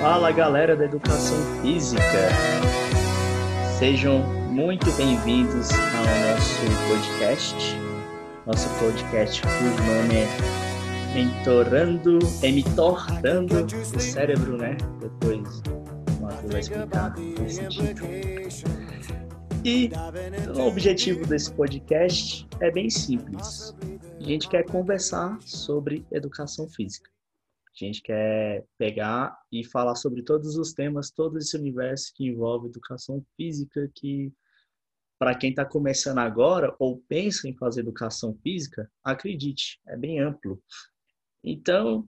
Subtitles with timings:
[0.00, 2.00] Fala galera da educação física,
[3.78, 7.54] sejam muito bem-vindos ao nosso podcast.
[8.46, 14.74] Nosso podcast cujo nome é Mentorando, é Mentorando o Cérebro, né?
[15.00, 17.14] Depois o Matheus vai explicar
[17.46, 18.10] esse título.
[19.62, 19.90] E
[20.56, 23.76] o objetivo desse podcast é bem simples.
[24.18, 27.10] A gente quer conversar sobre educação física.
[27.84, 32.68] A gente quer pegar e falar sobre todos os temas, todo esse universo que envolve
[32.68, 34.32] educação física, que
[35.18, 40.62] para quem está começando agora ou pensa em fazer educação física, acredite, é bem amplo.
[41.44, 42.06] Então,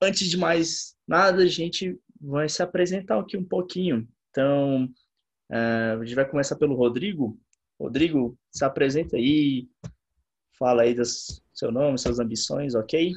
[0.00, 4.08] antes de mais nada, a gente vai se apresentar aqui um pouquinho.
[4.30, 4.84] Então,
[5.50, 7.38] uh, a gente vai começar pelo Rodrigo.
[7.78, 9.68] Rodrigo, se apresenta aí,
[10.58, 13.12] fala aí do seu nome, suas ambições, ok?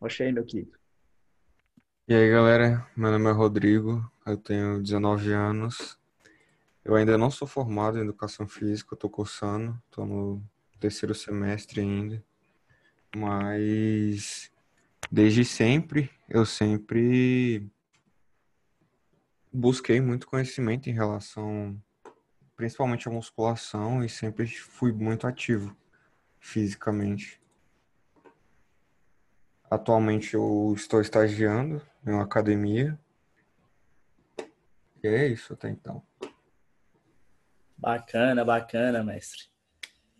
[0.00, 0.81] Aí, meu querido.
[2.08, 5.96] E aí, galera, meu nome é Rodrigo, eu tenho 19 anos.
[6.84, 10.42] Eu ainda não sou formado em educação física, tô cursando, tô no
[10.80, 12.22] terceiro semestre ainda.
[13.14, 14.50] Mas
[15.12, 17.70] desde sempre, eu sempre
[19.52, 21.80] busquei muito conhecimento em relação
[22.56, 25.74] principalmente à musculação e sempre fui muito ativo
[26.40, 27.40] fisicamente.
[29.70, 32.98] Atualmente eu estou estagiando em uma academia.
[35.02, 36.02] E é isso até então.
[37.76, 39.52] Bacana, bacana, mestre.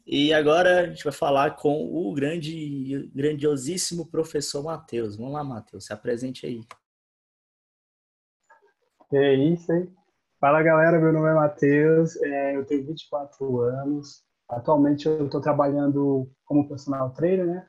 [0.04, 5.16] E agora a gente vai falar com o grande, grandiosíssimo professor Matheus.
[5.16, 6.60] Vamos lá, Matheus, se apresente aí.
[9.12, 9.88] É isso aí.
[10.40, 14.24] Fala galera, meu nome é Matheus, é, eu tenho 24 anos.
[14.48, 17.68] Atualmente eu estou trabalhando como personal trainer, né?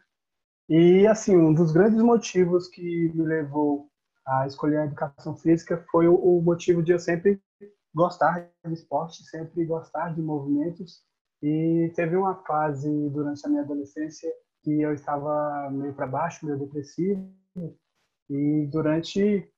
[0.67, 3.91] E, assim, um dos grandes motivos que me levou
[4.25, 7.41] a escolher a educação física foi o, motivo de eu sempre
[7.93, 11.01] gostar de esporte, sempre gostar de movimentos.
[11.41, 14.31] E teve uma fase durante a minha adolescência
[14.63, 17.29] que eu estava meio para baixo, meio depressivo.
[18.29, 19.49] E durante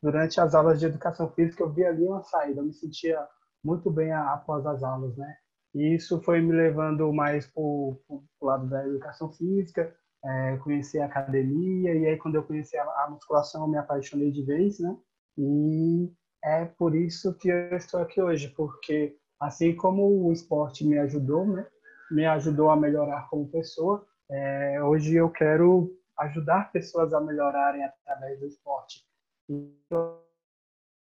[0.00, 3.24] durante as aulas de educação física eu vi ali uma saída, eu me sentia
[3.64, 5.36] muito bem após as aulas, né?
[5.74, 7.98] E isso foi me levando mais para o
[8.40, 13.10] lado da educação física, é, conheci a academia, e aí quando eu conheci a, a
[13.10, 14.96] musculação eu me apaixonei de vez, né?
[15.36, 16.12] E
[16.44, 21.46] é por isso que eu estou aqui hoje, porque assim como o esporte me ajudou,
[21.46, 21.66] né?
[22.10, 28.38] Me ajudou a melhorar como pessoa, é, hoje eu quero ajudar pessoas a melhorarem através
[28.38, 29.04] do esporte.
[29.48, 30.22] E eu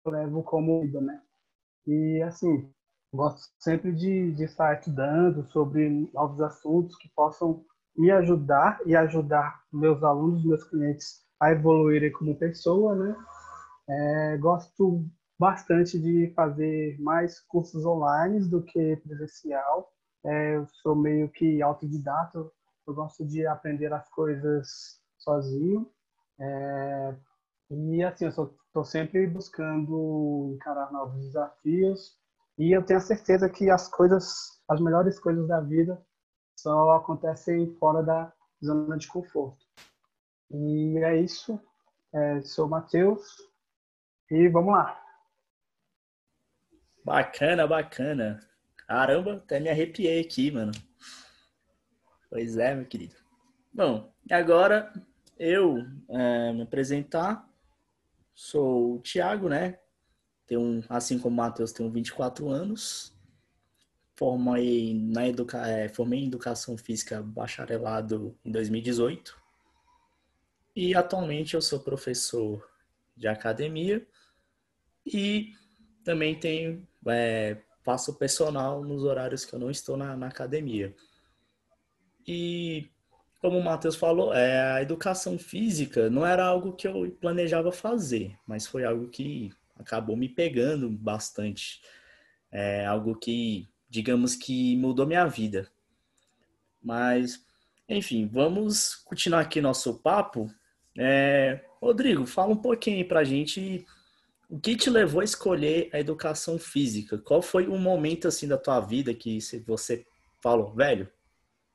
[0.06, 1.20] levo como vida, né?
[1.86, 2.72] E assim,
[3.12, 7.64] gosto sempre de, de estar estudando sobre novos assuntos que possam
[7.98, 13.16] me ajudar e ajudar meus alunos, meus clientes a evoluírem como pessoa, né?
[13.88, 15.04] É, gosto
[15.38, 19.92] bastante de fazer mais cursos online do que presencial.
[20.25, 22.38] É, eu sou meio que autodidata,
[22.86, 25.91] eu gosto de aprender as coisas sozinho.
[26.41, 27.15] É,
[27.70, 32.16] e assim, eu estou sempre buscando encarar novos desafios.
[32.56, 36.00] E eu tenho a certeza que as coisas, as melhores coisas da vida
[36.58, 38.32] só acontecem fora da
[38.62, 39.64] zona de conforto.
[40.50, 41.60] E é isso.
[42.12, 43.36] É, sou o Matheus
[44.28, 45.00] e vamos lá.
[47.04, 48.41] Bacana, bacana.
[48.76, 50.72] Caramba, até me arrepiei aqui, mano.
[52.28, 53.14] Pois é, meu querido.
[53.72, 54.92] Bom, agora
[55.38, 57.48] eu é, me apresentar.
[58.34, 59.78] Sou o Thiago, né?
[60.47, 63.16] Tenho, assim como o Matheus, tenho 24 anos
[64.18, 65.64] formei, na educa...
[65.68, 69.40] É, formei em Educação Física bacharelado em 2018
[70.74, 72.68] e atualmente eu sou professor
[73.16, 74.04] de academia
[75.06, 75.52] e
[76.02, 80.94] também tenho é, faço personal nos horários que eu não estou na, na academia.
[82.26, 82.90] E
[83.40, 88.36] como o Matheus falou, é, a educação física não era algo que eu planejava fazer,
[88.44, 91.80] mas foi algo que acabou me pegando bastante.
[92.50, 95.70] É algo que digamos que mudou minha vida.
[96.82, 97.44] Mas,
[97.88, 100.52] enfim, vamos continuar aqui nosso papo.
[100.96, 103.86] É, Rodrigo, fala um pouquinho para a gente
[104.48, 107.18] o que te levou a escolher a educação física.
[107.18, 110.06] Qual foi um momento assim da tua vida que você
[110.40, 111.10] falou, velho,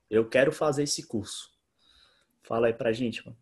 [0.10, 1.52] eu quero fazer esse curso?
[2.42, 3.38] Fala aí pra gente, mano.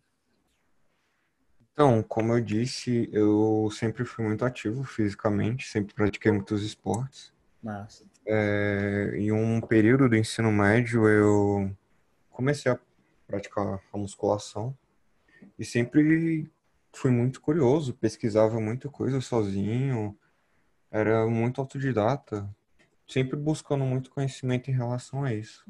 [1.73, 7.33] Então, como eu disse, eu sempre fui muito ativo fisicamente, sempre pratiquei muitos esportes.
[7.63, 8.10] Massa.
[8.25, 11.75] É, em um período do ensino médio, eu
[12.29, 12.79] comecei a
[13.27, 14.77] praticar a musculação
[15.57, 16.49] e sempre
[16.93, 20.17] fui muito curioso, pesquisava muita coisa sozinho,
[20.91, 22.47] era muito autodidata,
[23.07, 25.65] sempre buscando muito conhecimento em relação a isso.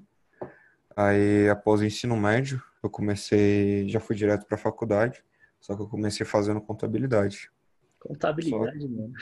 [0.95, 5.23] Aí, após o ensino médio, eu comecei, já fui direto para a faculdade,
[5.59, 7.51] só que eu comecei fazendo contabilidade.
[7.99, 8.87] Contabilidade, só...
[8.87, 9.13] mano.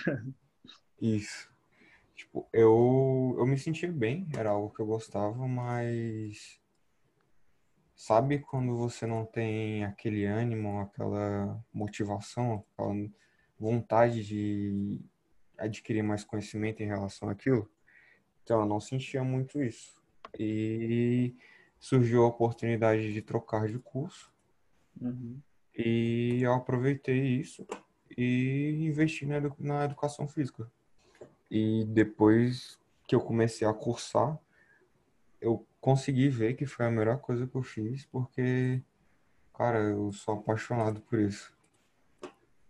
[1.02, 1.50] Isso.
[2.20, 6.60] Tipo, eu, eu me sentia bem, era algo que eu gostava, mas
[7.96, 12.94] sabe quando você não tem aquele ânimo, aquela motivação, aquela
[13.58, 15.00] vontade de
[15.58, 17.72] adquirir mais conhecimento em relação àquilo?
[18.44, 20.04] Então, eu não sentia muito isso.
[20.38, 21.34] E
[21.80, 24.30] surgiu a oportunidade de trocar de curso.
[25.00, 25.40] Uhum.
[25.74, 27.66] E eu aproveitei isso
[28.18, 30.70] e investi na, edu na educação física.
[31.50, 34.38] E depois que eu comecei a cursar,
[35.42, 38.82] eu consegui ver que foi a melhor coisa que eu fiz, porque,
[39.54, 41.52] cara, eu sou apaixonado por isso.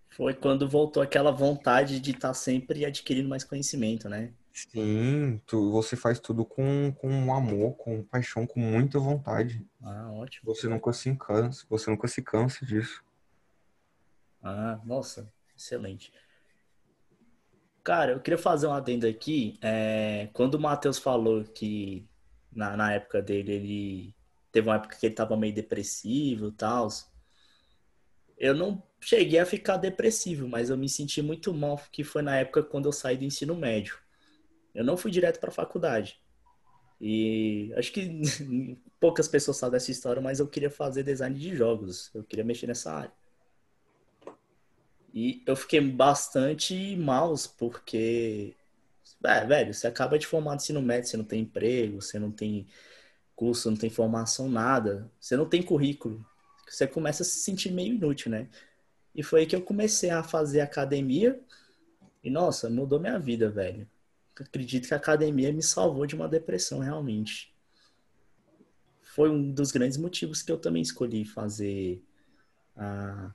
[0.09, 4.33] Foi quando voltou aquela vontade de estar tá sempre adquirindo mais conhecimento, né?
[4.51, 9.65] Sim, tu, você faz tudo com, com amor, com paixão, com muita vontade.
[9.81, 10.53] Ah, ótimo.
[10.53, 13.03] Você nunca se cansa, você nunca se cansa disso.
[14.41, 16.11] Ah, nossa, excelente.
[17.83, 19.57] Cara, eu queria fazer um adendo aqui.
[19.61, 22.07] É, quando o Matheus falou que
[22.51, 24.15] na, na época dele ele
[24.51, 26.87] teve uma época que ele tava meio depressivo e tal.
[28.37, 32.37] Eu não cheguei a ficar depressivo, mas eu me senti muito mal, que foi na
[32.37, 33.97] época quando eu saí do ensino médio.
[34.73, 36.19] Eu não fui direto para a faculdade.
[37.01, 38.21] E acho que
[38.99, 42.11] poucas pessoas sabem dessa história, mas eu queria fazer design de jogos.
[42.13, 43.18] Eu queria mexer nessa área.
[45.13, 48.55] E eu fiquei bastante mal, porque,
[49.23, 52.31] é, velho, você acaba de formar no ensino médio, você não tem emprego, você não
[52.31, 52.67] tem
[53.35, 55.09] curso, não tem formação, nada.
[55.19, 56.25] Você não tem currículo.
[56.67, 58.47] Você começa a se sentir meio inútil, né?
[59.15, 61.39] E foi aí que eu comecei a fazer academia.
[62.23, 63.87] E, nossa, mudou minha vida, velho
[64.43, 67.53] acredito que a academia me salvou de uma depressão, realmente.
[69.01, 72.01] Foi um dos grandes motivos que eu também escolhi fazer
[72.75, 73.33] a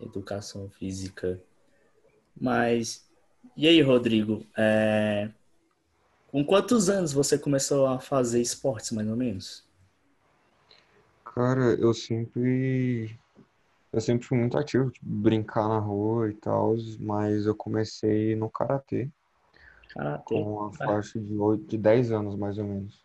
[0.00, 1.40] educação física.
[2.40, 3.04] Mas,
[3.56, 4.46] e aí, Rodrigo?
[4.56, 5.30] É...
[6.28, 9.64] Com quantos anos você começou a fazer esportes, mais ou menos?
[11.24, 13.18] Cara, eu sempre.
[13.90, 18.50] Eu sempre fui muito ativo, tipo, brincar na rua e tal, mas eu comecei no
[18.50, 19.08] karatê.
[19.88, 20.34] Karatê.
[20.34, 23.02] Com a faixa de, 8, de 10 anos, mais ou menos.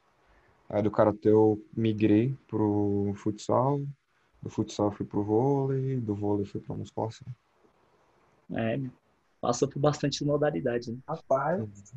[0.70, 3.82] Aí do Karatê eu migrei pro futsal,
[4.44, 7.26] do futsal fui pro vôlei, do vôlei fui pra musculação.
[8.52, 8.80] É,
[9.40, 10.98] passou por bastante modalidade, né?
[11.08, 11.94] Rapaz,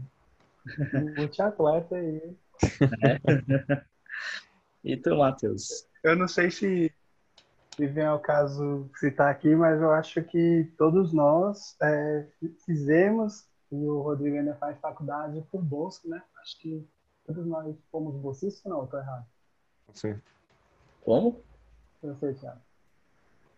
[0.64, 1.14] uhum.
[1.18, 2.36] multi-atleta aí.
[3.02, 3.86] É.
[4.86, 5.84] E tu, Matheus?
[6.04, 6.94] Eu não sei se,
[7.74, 12.24] se vem ao caso citar aqui, mas eu acho que todos nós é,
[12.64, 16.22] fizemos e o Rodrigo ainda faz faculdade por bolsa, né?
[16.40, 16.88] Acho que
[17.26, 19.26] todos nós fomos bolsistas, não, estou errado.
[19.92, 20.20] Sim.
[21.04, 21.42] Como?
[22.14, 22.60] Thiago.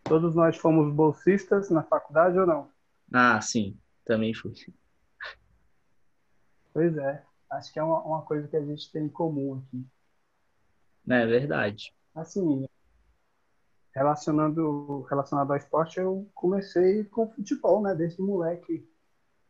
[0.04, 2.70] Todos nós fomos bolsistas na faculdade ou não?
[3.12, 4.54] Ah, sim, também fui.
[6.72, 9.84] Pois é, acho que é uma, uma coisa que a gente tem em comum aqui.
[11.08, 11.94] É verdade.
[12.14, 12.68] Assim,
[13.94, 17.94] relacionando, relacionado ao esporte, eu comecei com futebol, né?
[17.94, 18.88] Desde moleque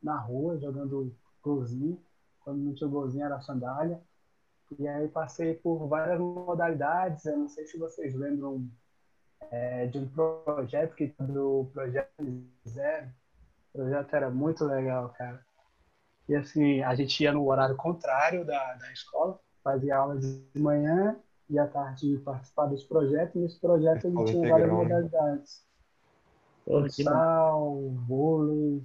[0.03, 2.01] na rua, jogando golzinho.
[2.41, 4.01] Quando não tinha golzinho era sandália.
[4.79, 7.25] E aí passei por várias modalidades.
[7.27, 8.67] Eu não sei se vocês lembram
[9.51, 12.11] é, de um projeto que do Projeto
[12.69, 13.09] Zero.
[13.73, 15.41] O projeto era muito legal, cara.
[16.29, 21.17] E assim, a gente ia no horário contrário da, da escola, fazia aula de manhã
[21.49, 23.37] e à tarde participar desse projeto.
[23.37, 25.67] E nesse projeto a gente tinha várias modalidades.
[26.65, 28.85] Futsal, vôlei,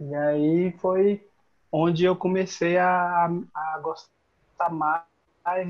[0.00, 1.28] e aí foi
[1.72, 5.02] onde eu comecei a, a gostar mais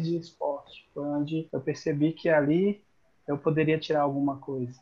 [0.03, 0.89] de esporte.
[0.93, 2.83] Foi onde eu percebi que ali
[3.27, 4.81] eu poderia tirar alguma coisa.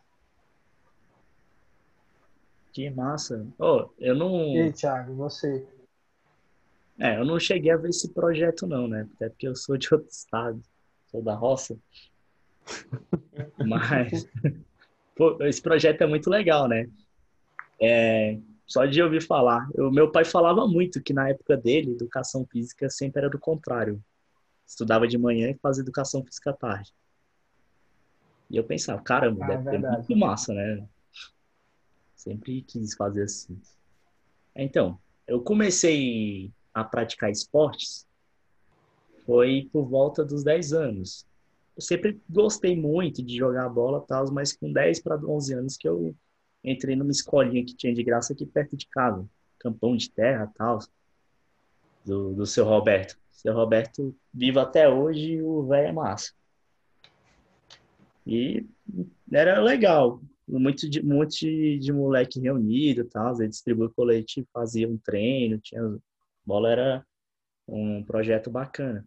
[2.73, 3.47] Que massa.
[3.59, 4.55] Oh, eu não.
[4.55, 5.67] E aí, Thiago, você?
[6.99, 9.09] É, eu não cheguei a ver esse projeto, não, né?
[9.15, 10.61] Até porque eu sou de outro estado,
[11.11, 11.77] sou da roça.
[13.59, 14.27] Mas
[15.17, 16.87] Pô, esse projeto é muito legal, né?
[17.81, 19.67] É, só de ouvir falar.
[19.75, 23.99] O meu pai falava muito que na época dele, educação física sempre era do contrário.
[24.67, 26.93] Estudava de manhã e fazia educação física à tarde.
[28.51, 30.87] E eu pensava, caramba, ah, deve ter muito massa, né?
[32.15, 33.61] Sempre quis fazer assim.
[34.55, 38.07] Então, eu comecei a praticar esportes
[39.27, 41.27] foi por volta dos 10 anos.
[41.77, 45.89] eu sempre gostei muito de jogar bola tal, mas com 10 para 11 anos que
[45.89, 46.15] eu
[46.63, 50.79] entrei numa escolinha que tinha de graça aqui perto de casa, campão de terra tal,
[52.05, 53.19] do, do seu Roberto.
[53.37, 56.33] Seu Roberto vivo até hoje, o velho é massa.
[58.27, 58.67] E
[59.31, 65.59] era legal, muito de, muito de, moleque reunido tal, aí distribuía colete, fazia um treino,
[65.59, 65.83] tinha
[66.45, 67.07] bola era
[67.69, 69.07] um projeto bacana.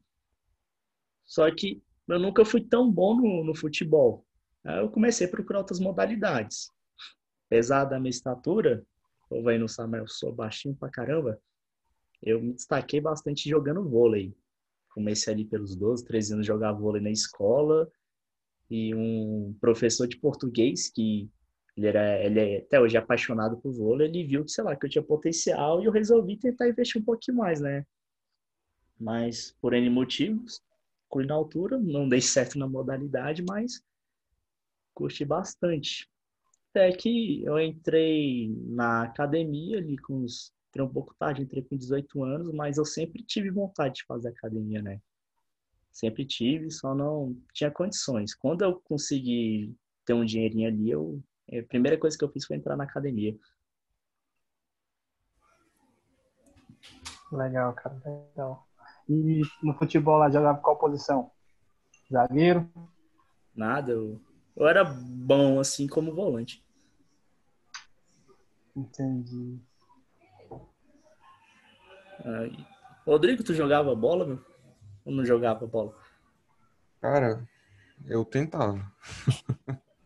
[1.26, 4.24] Só que eu nunca fui tão bom no, no futebol.
[4.64, 6.70] Aí eu comecei a procurar outras modalidades.
[7.48, 8.86] Apesar da minha estatura,
[9.28, 11.42] o vai não sabe, eu sou baixinho pra caramba,
[12.22, 14.34] eu me destaquei bastante jogando vôlei.
[14.94, 17.90] Comecei ali pelos 12, 13 anos a jogar vôlei na escola.
[18.70, 21.30] E um professor de português, que
[21.76, 24.86] ele, era, ele é até hoje apaixonado por vôlei, ele viu que, sei lá, que
[24.86, 27.86] eu tinha potencial e eu resolvi tentar investir um pouquinho mais, né?
[29.00, 30.62] Mas, por N motivos,
[31.12, 33.82] fui na altura, não dei certo na modalidade, mas
[34.94, 36.10] curti bastante.
[36.70, 40.54] Até que eu entrei na academia ali com uns.
[40.80, 44.30] Entrei um pouco tarde, entrei com 18 anos, mas eu sempre tive vontade de fazer
[44.30, 45.02] academia, né?
[45.92, 48.34] Sempre tive, só não tinha condições.
[48.34, 51.22] Quando eu consegui ter um dinheirinho ali, eu,
[51.52, 53.38] a primeira coisa que eu fiz foi entrar na academia.
[57.30, 58.66] Legal, cara, legal.
[59.10, 61.30] E no futebol lá jogava qual posição?
[62.10, 62.72] Zagueiro?
[63.54, 64.22] Nada, eu,
[64.56, 66.64] eu era bom assim como volante.
[68.74, 69.60] Entendi.
[73.06, 74.46] Rodrigo, tu jogava bola, meu?
[75.06, 75.96] Ou não jogava bola?
[77.02, 77.48] Cara,
[78.06, 78.92] eu tentava.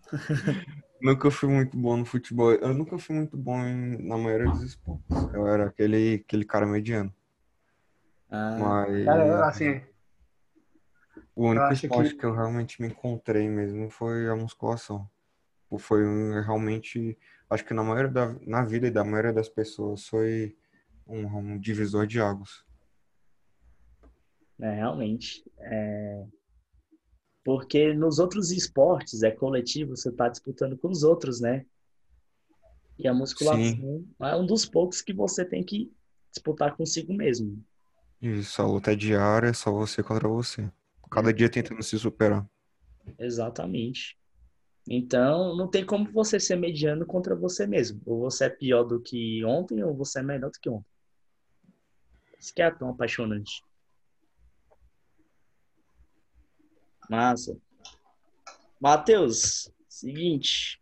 [1.01, 2.53] nunca fui muito bom no futebol.
[2.53, 5.05] Eu nunca fui muito bom em, na maioria dos esportes.
[5.33, 7.13] Eu era aquele, aquele cara mediano.
[8.29, 9.81] Ah, Mas Cara, assim,
[11.35, 15.09] o único acho esporte que que eu realmente me encontrei mesmo foi a musculação.
[15.79, 16.03] Foi
[16.43, 17.17] realmente,
[17.49, 20.55] acho que na maioria da, na vida e da maioria das pessoas foi
[21.07, 22.63] um, um divisor de águas.
[24.59, 25.43] é, realmente.
[25.59, 26.25] É...
[27.43, 31.65] Porque nos outros esportes, é coletivo, você tá disputando com os outros, né?
[32.97, 35.91] E a musculação é um dos poucos que você tem que
[36.31, 37.61] disputar consigo mesmo.
[38.21, 40.71] Isso, a luta é diária, é só você contra você.
[41.11, 42.47] Cada dia tentando se superar.
[43.19, 44.17] Exatamente.
[44.87, 48.01] Então, não tem como você ser mediano contra você mesmo.
[48.05, 50.92] Ou você é pior do que ontem, ou você é melhor do que ontem.
[52.43, 53.63] Isso que é tão apaixonante.
[57.09, 57.57] Massa.
[58.81, 60.81] Matheus, seguinte.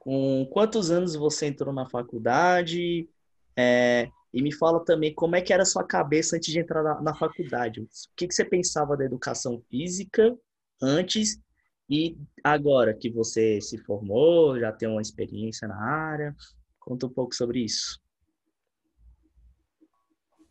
[0.00, 3.08] Com quantos anos você entrou na faculdade?
[3.56, 6.82] É, e me fala também como é que era a sua cabeça antes de entrar
[6.82, 7.80] na, na faculdade.
[7.80, 10.36] O que, que você pensava da educação física
[10.82, 11.40] antes
[11.88, 16.34] e agora que você se formou, já tem uma experiência na área?
[16.80, 18.00] Conta um pouco sobre isso.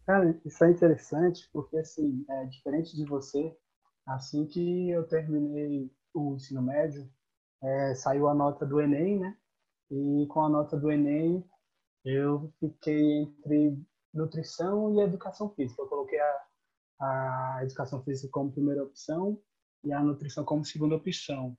[0.10, 3.56] Cara, isso é interessante porque, assim, é diferente de você,
[4.08, 7.08] assim que eu terminei o ensino médio,
[7.62, 9.38] é, saiu a nota do Enem, né?
[9.92, 11.48] E com a nota do Enem,
[12.04, 13.80] eu fiquei entre
[14.12, 15.84] nutrição e educação física.
[15.84, 16.46] Eu coloquei a,
[17.00, 19.40] a educação física como primeira opção
[19.84, 21.56] e a nutrição como segunda opção.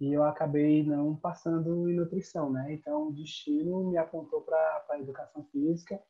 [0.00, 2.72] E eu acabei não passando em nutrição, né?
[2.72, 6.02] Então o destino me apontou para a educação física.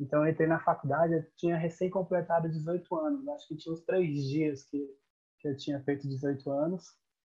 [0.00, 3.28] Então eu entrei na faculdade, eu tinha recém completado 18 anos.
[3.28, 4.78] Acho que tinha uns três dias que,
[5.38, 6.84] que eu tinha feito 18 anos.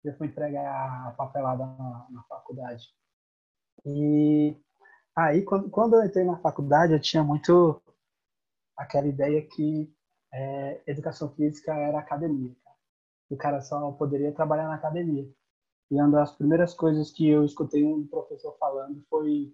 [0.03, 2.87] Eu fui entregar a papelada na, na faculdade.
[3.85, 4.55] E
[5.15, 7.81] aí, quando, quando eu entrei na faculdade, eu tinha muito
[8.77, 9.93] aquela ideia que
[10.33, 12.55] é, educação física era academia.
[13.29, 15.29] O cara só poderia trabalhar na academia.
[15.91, 19.53] E uma das primeiras coisas que eu escutei um professor falando foi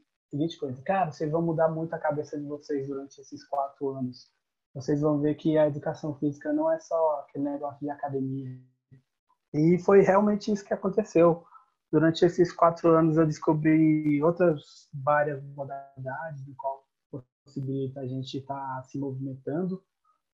[0.59, 4.29] coisa: Cara, vocês vão mudar muito a cabeça de vocês durante esses quatro anos.
[4.73, 8.59] Vocês vão ver que a educação física não é só aquele negócio de academia.
[9.53, 11.45] E foi realmente isso que aconteceu.
[11.91, 16.83] Durante esses quatro anos eu descobri outras várias modalidades, no qual
[17.45, 19.81] possibilita a gente estar tá se movimentando,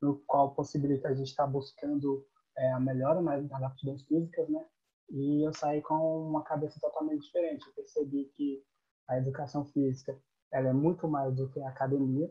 [0.02, 2.26] no qual possibilita a gente estar tá buscando
[2.58, 4.66] é, a melhora nas aptidões físicas, né?
[5.12, 7.68] E eu saí com uma cabeça totalmente diferente.
[7.68, 8.64] Eu percebi que
[9.12, 10.18] a educação física
[10.52, 12.30] ela é muito mais do que a academia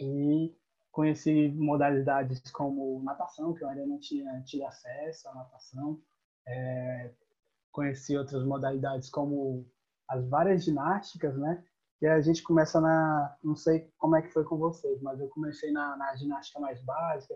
[0.00, 0.54] e
[0.90, 6.00] conheci modalidades como natação, que eu ainda não tinha tido acesso à natação.
[6.46, 7.12] É,
[7.70, 9.66] conheci outras modalidades como
[10.08, 11.64] as várias ginásticas, né?
[12.00, 15.28] E a gente começa na, não sei como é que foi com vocês, mas eu
[15.28, 17.34] comecei na, na ginástica mais básica,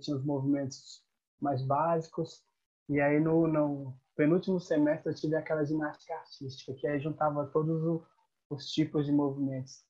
[0.00, 1.02] tinha os movimentos
[1.40, 2.44] mais básicos,
[2.88, 8.02] E aí no, no penúltimo semestre eu tive aquela ginástica artística, que aí juntava todos
[8.50, 9.84] os tipos de movimentos.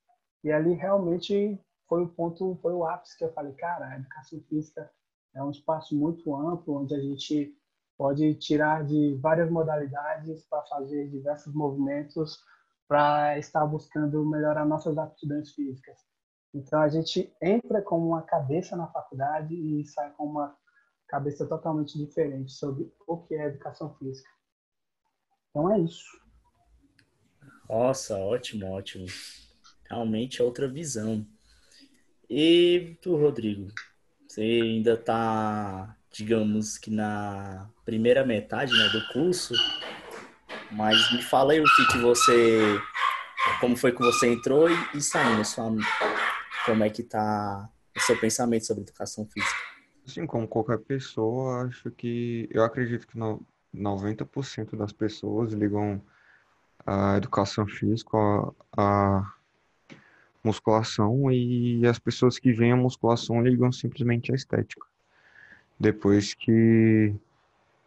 [0.44, 4.40] E ali realmente foi o ponto, foi o ápice que eu falei, cara, a educação
[4.48, 4.90] física
[5.34, 7.54] é um espaço muito amplo, onde a gente
[7.96, 12.38] pode tirar de várias modalidades para fazer diversos movimentos
[12.88, 15.98] para estar buscando melhorar nossas aptidões físicas.
[16.54, 20.56] Então a gente entra com uma cabeça na faculdade e sai com uma
[21.08, 24.28] cabeça totalmente diferente sobre o que é educação física.
[25.50, 26.04] Então é isso.
[27.68, 29.06] Nossa, ótimo, ótimo.
[29.88, 31.26] Realmente é outra visão.
[32.28, 33.68] E tu, Rodrigo,
[34.26, 39.54] você ainda está, digamos que na primeira metade né, do curso,
[40.72, 42.80] mas me fala aí o que, que você.
[43.60, 45.72] Como foi que você entrou e, e saiu, sua,
[46.64, 49.65] como é que tá o seu pensamento sobre educação física?
[50.06, 52.48] Assim, como qualquer pessoa, acho que.
[52.52, 53.42] Eu acredito que no,
[53.74, 56.00] 90% das pessoas ligam
[56.86, 58.16] a educação física
[58.76, 59.32] a, a
[60.42, 64.86] musculação e as pessoas que vêm à musculação ligam simplesmente à estética.
[65.78, 67.14] Depois que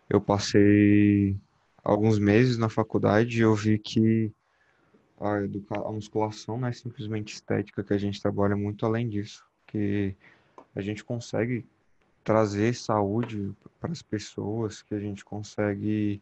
[0.10, 1.36] eu passei
[1.84, 4.32] alguns meses na faculdade, eu vi que
[5.20, 5.38] a,
[5.88, 10.16] a musculação não é simplesmente estética, que a gente trabalha muito além disso, que
[10.76, 11.66] a gente consegue
[12.24, 16.22] trazer saúde para as pessoas, que a gente consegue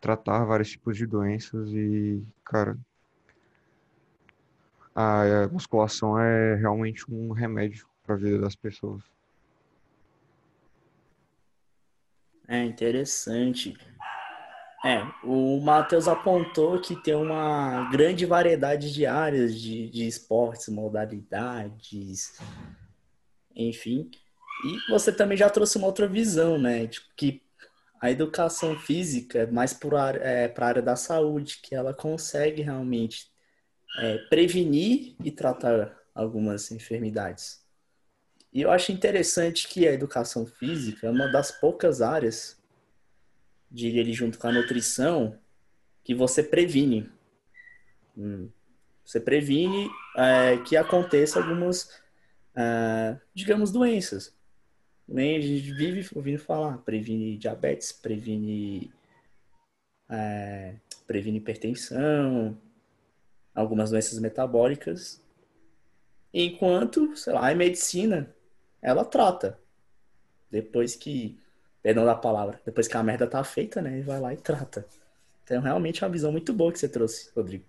[0.00, 2.78] tratar vários tipos de doenças e, cara,
[4.94, 9.02] a musculação é realmente um remédio para a vida das pessoas.
[12.48, 13.76] É interessante.
[14.84, 22.38] É, o Matheus apontou que tem uma grande variedade de áreas de, de esportes, modalidades,
[23.54, 24.10] enfim.
[24.64, 26.86] E você também já trouxe uma outra visão, né?
[26.86, 27.42] Tipo, que
[28.00, 33.30] a educação física é mais para é, a área da saúde, que ela consegue realmente
[33.98, 37.64] é, prevenir e tratar algumas enfermidades.
[38.52, 42.60] E eu acho interessante que a educação física é uma das poucas áreas,
[43.70, 45.38] diria ele junto com a nutrição,
[46.02, 47.10] que você previne.
[48.16, 48.48] Hum.
[49.04, 52.00] Você previne é, que aconteça algumas,
[52.54, 54.37] é, digamos, doenças.
[55.08, 58.92] Nem a gente vive ouvindo falar, previne diabetes, previne,
[60.08, 60.74] é,
[61.06, 62.58] previne hipertensão,
[63.54, 65.22] algumas doenças metabólicas,
[66.32, 68.34] enquanto, sei lá, a medicina,
[68.82, 69.58] ela trata.
[70.50, 71.38] Depois que,
[71.82, 74.86] perdão da palavra, depois que a merda tá feita, né, vai lá e trata.
[75.42, 77.64] Então, realmente é uma visão muito boa que você trouxe, Rodrigo.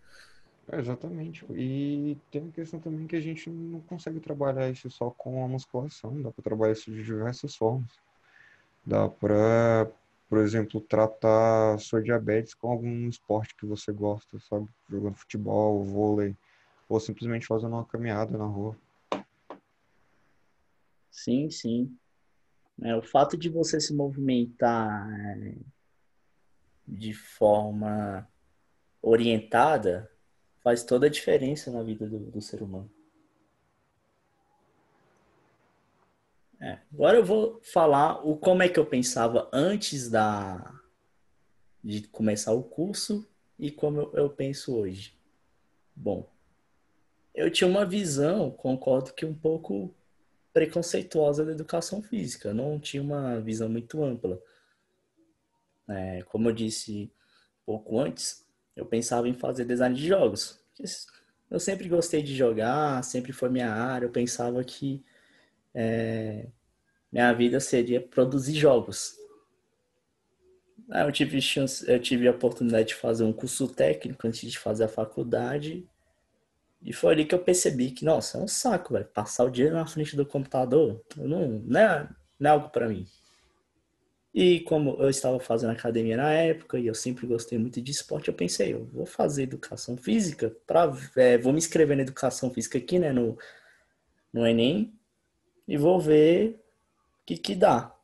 [0.71, 1.45] É, exatamente.
[1.51, 5.47] E tem a questão também que a gente não consegue trabalhar isso só com a
[5.47, 7.91] musculação, dá para trabalhar isso de diversas formas.
[8.85, 9.91] Dá para
[10.29, 14.69] por exemplo, tratar sua diabetes com algum esporte que você gosta, sabe?
[14.87, 16.37] Jogando futebol, vôlei,
[16.87, 18.77] ou simplesmente fazendo uma caminhada na rua.
[21.09, 21.97] Sim, sim.
[22.83, 25.55] É, o fato de você se movimentar é,
[26.87, 28.29] de forma
[29.01, 30.09] orientada
[30.63, 32.89] faz toda a diferença na vida do, do ser humano.
[36.61, 36.79] É.
[36.93, 40.75] Agora eu vou falar o como é que eu pensava antes da
[41.81, 43.25] de começar o curso
[43.57, 45.17] e como eu, eu penso hoje.
[45.95, 46.29] Bom,
[47.33, 49.95] eu tinha uma visão, concordo que um pouco
[50.51, 52.53] preconceituosa da educação física.
[52.53, 54.41] Não tinha uma visão muito ampla.
[55.87, 57.11] É, como eu disse
[57.65, 58.45] pouco antes,
[58.79, 60.59] eu pensava em fazer design de jogos.
[61.51, 64.05] Eu sempre gostei de jogar, sempre foi minha área.
[64.05, 65.03] Eu pensava que
[65.73, 66.47] é,
[67.11, 69.17] minha vida seria produzir jogos.
[70.89, 74.85] Eu tive, chance, eu tive a oportunidade de fazer um curso técnico antes de fazer
[74.85, 75.87] a faculdade.
[76.81, 79.05] E foi ali que eu percebi que, nossa, é um saco, velho.
[79.05, 83.05] Passar o dia na frente do computador não, não, é, não é algo para mim.
[84.33, 88.27] E como eu estava fazendo academia na época e eu sempre gostei muito de esporte,
[88.27, 92.77] eu pensei, eu vou fazer educação física, pra, é, vou me inscrever na educação física
[92.77, 93.37] aqui, né, no,
[94.31, 94.93] no Enem,
[95.67, 96.63] e vou ver
[97.21, 97.95] o que, que dá.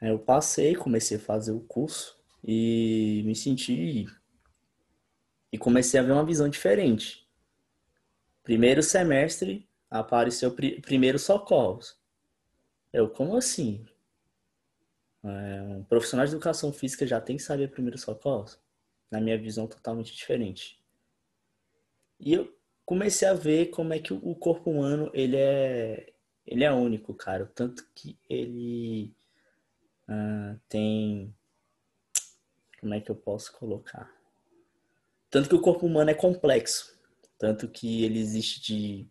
[0.00, 4.06] Eu passei, comecei a fazer o curso e me senti.
[5.52, 7.28] E comecei a ver uma visão diferente.
[8.42, 11.98] Primeiro semestre apareceu pr primeiro socorros.
[12.92, 13.84] Eu, como assim?
[15.22, 18.58] É, um profissional de educação física já tem que saber primeiro socorros?
[19.10, 20.80] Na minha visão, totalmente diferente.
[22.18, 22.54] E eu
[22.84, 26.12] comecei a ver como é que o corpo humano ele é
[26.50, 27.50] ele é único, cara.
[27.54, 29.14] Tanto que ele
[30.08, 31.32] uh, tem.
[32.80, 34.10] Como é que eu posso colocar?
[35.30, 36.98] Tanto que o corpo humano é complexo.
[37.38, 39.06] Tanto que ele existe de.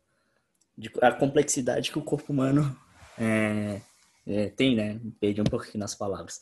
[0.78, 2.78] de a complexidade que o corpo humano
[3.17, 3.82] é,
[4.30, 5.02] é, tem, né?
[5.20, 6.39] Perdi um pouquinho nas palavras.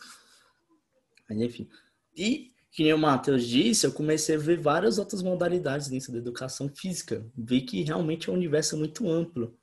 [1.30, 1.70] Mas enfim.
[2.16, 6.18] E, que nem o Matheus disse, eu comecei a ver várias outras modalidades dentro da
[6.18, 7.26] educação física.
[7.36, 9.58] Vi que realmente é um universo muito amplo.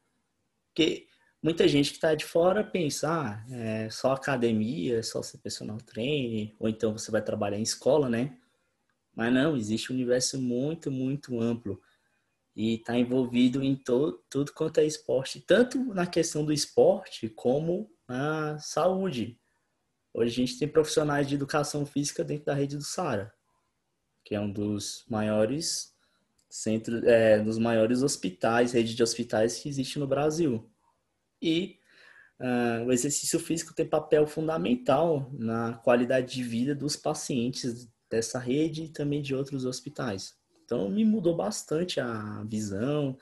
[0.68, 1.06] Porque
[1.42, 5.76] muita gente que está de fora pensa, ah, é só academia, é só ser personal
[5.76, 8.38] trainer, ou então você vai trabalhar em escola, né?
[9.14, 11.80] Mas não, existe um universo muito, muito amplo
[12.56, 17.93] e está envolvido em to, tudo quanto é esporte, tanto na questão do esporte como
[18.08, 19.38] na saúde.
[20.12, 23.32] Hoje a gente tem profissionais de educação física dentro da rede do Sara,
[24.24, 25.94] que é um dos maiores
[26.48, 30.70] centros, é, dos maiores hospitais, rede de hospitais que existe no Brasil.
[31.42, 31.78] E
[32.40, 38.84] uh, o exercício físico tem papel fundamental na qualidade de vida dos pacientes dessa rede
[38.84, 40.34] e também de outros hospitais.
[40.64, 43.18] Então me mudou bastante a visão.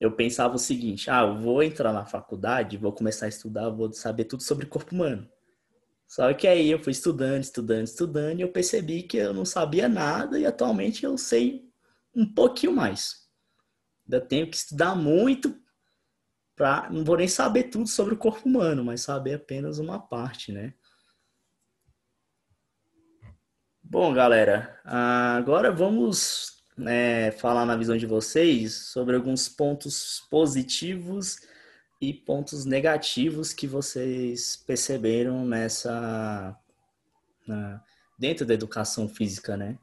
[0.00, 3.92] Eu pensava o seguinte: ah, eu vou entrar na faculdade, vou começar a estudar, vou
[3.92, 5.28] saber tudo sobre corpo humano.
[6.06, 9.88] Só que aí eu fui estudando, estudando, estudando e eu percebi que eu não sabia
[9.88, 11.70] nada e atualmente eu sei
[12.14, 13.28] um pouquinho mais.
[14.04, 15.56] Ainda tenho que estudar muito
[16.56, 20.50] para não vou nem saber tudo sobre o corpo humano, mas saber apenas uma parte,
[20.50, 20.74] né?
[23.82, 31.38] Bom, galera, agora vamos né, falar na visão de vocês sobre alguns pontos positivos
[32.00, 36.56] e pontos negativos que vocês perceberam nessa
[37.46, 37.82] na,
[38.18, 39.78] dentro da educação física, né?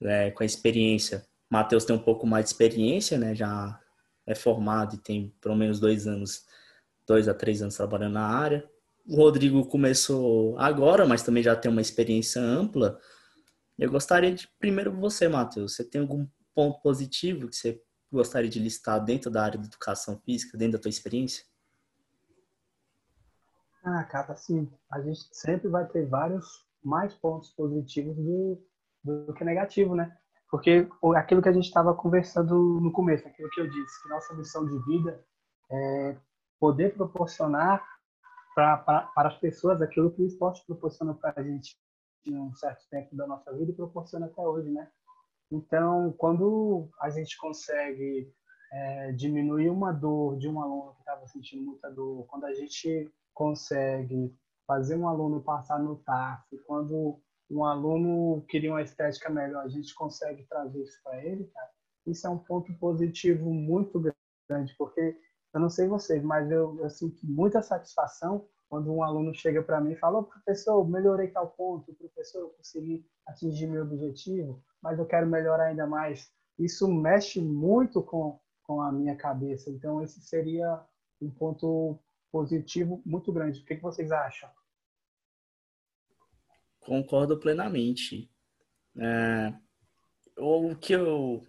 [0.00, 1.26] É, com a experiência.
[1.50, 3.34] Matheus tem um pouco mais de experiência, né?
[3.34, 3.80] Já
[4.26, 6.44] é formado e tem pelo menos dois anos,
[7.06, 8.68] dois a três anos trabalhando na área
[9.08, 13.00] o Rodrigo começou agora, mas também já tem uma experiência ampla.
[13.78, 18.58] Eu gostaria de, primeiro você, Matheus, você tem algum ponto positivo que você gostaria de
[18.58, 21.44] listar dentro da área de educação física, dentro da tua experiência?
[23.84, 28.66] Ah, cara, assim, a gente sempre vai ter vários mais pontos positivos do,
[29.04, 30.18] do que negativo, né?
[30.50, 34.34] Porque aquilo que a gente estava conversando no começo, aquilo que eu disse, que nossa
[34.34, 35.24] missão de vida
[35.70, 36.16] é
[36.58, 37.86] poder proporcionar
[38.56, 41.78] para as pessoas aquilo que o esporte proporciona para a gente
[42.30, 44.88] em um certo tempo da nossa vida e proporciona até hoje, né?
[45.50, 48.32] Então, quando a gente consegue
[48.72, 53.10] é, diminuir uma dor de um aluno que estava sentindo muita dor, quando a gente
[53.32, 54.34] consegue
[54.66, 57.18] fazer um aluno passar no TAF, quando
[57.50, 61.70] um aluno queria uma estética melhor, a gente consegue trazer isso para ele, cara,
[62.06, 64.02] isso é um ponto positivo muito
[64.48, 65.16] grande, porque
[65.54, 69.80] eu não sei vocês, mas eu, eu sinto muita satisfação quando um aluno chega para
[69.80, 74.98] mim e fala: oh, professor, melhorei tal ponto, professor, eu consegui atingir meu objetivo, mas
[74.98, 76.30] eu quero melhorar ainda mais.
[76.58, 79.70] Isso mexe muito com, com a minha cabeça.
[79.70, 80.80] Então, esse seria
[81.20, 81.98] um ponto
[82.30, 83.60] positivo muito grande.
[83.60, 84.50] O que, que vocês acham?
[86.80, 88.30] Concordo plenamente.
[88.96, 89.52] É,
[90.36, 91.42] o que eu,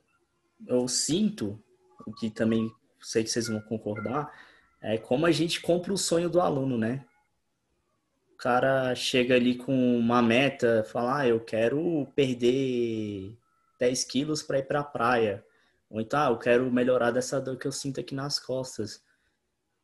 [0.67, 1.61] eu sinto,
[2.05, 2.69] o que também
[3.01, 4.31] sei que vocês vão concordar,
[4.81, 7.05] é como a gente compra o sonho do aluno, né?
[8.39, 13.37] Cara chega ali com uma meta, fala, ah, eu quero perder
[13.79, 15.45] 10 quilos para ir para a praia.
[15.89, 19.03] Ou então, ah, eu quero melhorar dessa dor que eu sinto aqui nas costas.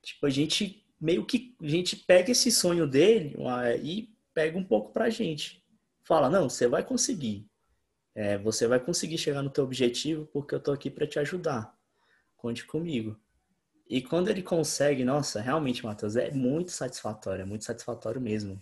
[0.01, 3.35] Tipo, a gente meio que a gente pega esse sonho dele
[3.83, 5.63] e pega um pouco pra gente.
[6.01, 7.45] Fala, não, você vai conseguir.
[8.15, 11.75] É, você vai conseguir chegar no teu objetivo porque eu tô aqui para te ajudar
[12.45, 13.19] conte comigo.
[13.87, 18.61] E quando ele consegue, nossa, realmente, Matheus, é muito satisfatório, é muito satisfatório mesmo.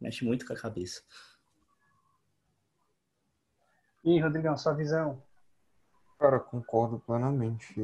[0.00, 1.02] Mexe muito com a cabeça.
[4.04, 5.22] E Rodrigão, sua visão?
[6.18, 7.74] Cara, concordo plenamente.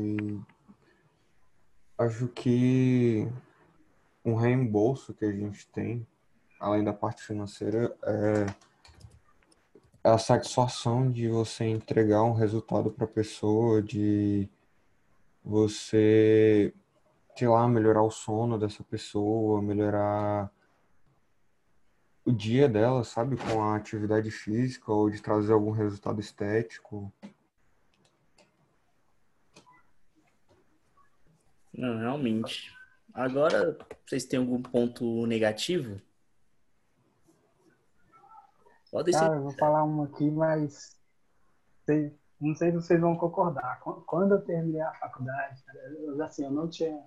[1.97, 3.27] Acho que
[4.25, 6.07] um reembolso que a gente tem,
[6.61, 8.47] além da parte financeira, é
[10.03, 14.49] a satisfação de você entregar um resultado para a pessoa, de
[15.45, 16.73] você,
[17.37, 20.51] sei lá, melhorar o sono dessa pessoa, melhorar
[22.25, 27.13] o dia dela, sabe, com a atividade física ou de trazer algum resultado estético.
[31.73, 32.75] Não, realmente.
[33.13, 33.77] Agora,
[34.07, 36.01] vocês têm algum ponto negativo?
[38.91, 39.19] Pode ser.
[39.19, 40.97] Cara, eu vou falar um aqui, mas
[42.45, 43.81] não sei se vocês vão concordar.
[44.07, 45.63] Quando eu terminei a faculdade,
[45.99, 47.03] eu, assim, eu não tinha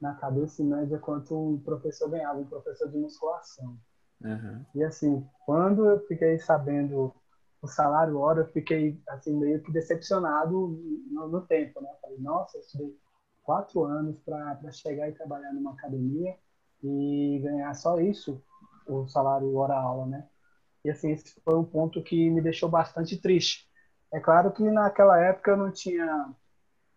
[0.00, 3.76] na cabeça em média quanto um professor ganhava, um professor de musculação.
[4.22, 4.64] Uhum.
[4.74, 7.14] E assim, quando eu fiquei sabendo
[7.62, 10.78] o salário hora, eu fiquei assim meio que decepcionado
[11.10, 11.88] no, no tempo, né?
[12.00, 12.96] Falei, nossa, eu estudei
[13.42, 16.36] quatro anos para chegar e trabalhar numa academia
[16.82, 18.42] e ganhar só isso,
[18.86, 20.28] o salário hora aula, né?
[20.84, 23.65] E assim, esse foi um ponto que me deixou bastante triste.
[24.12, 26.34] É claro que naquela época eu não tinha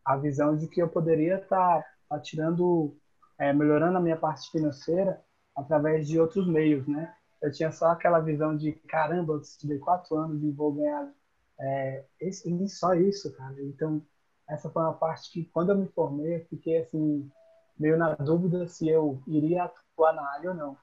[0.06, 2.96] a visão de que eu poderia estar tá, tirando,
[3.38, 5.22] é, melhorando a minha parte financeira
[5.56, 7.14] através de outros meios, né?
[7.42, 11.12] Eu tinha só aquela visão de caramba, eu estudei quatro anos e vou ganhar
[11.60, 13.56] é, esse, só isso, cara.
[13.62, 14.02] Então
[14.48, 17.30] essa foi uma parte que quando eu me formei eu fiquei assim
[17.78, 20.78] meio na dúvida se eu iria atuar na área ou não.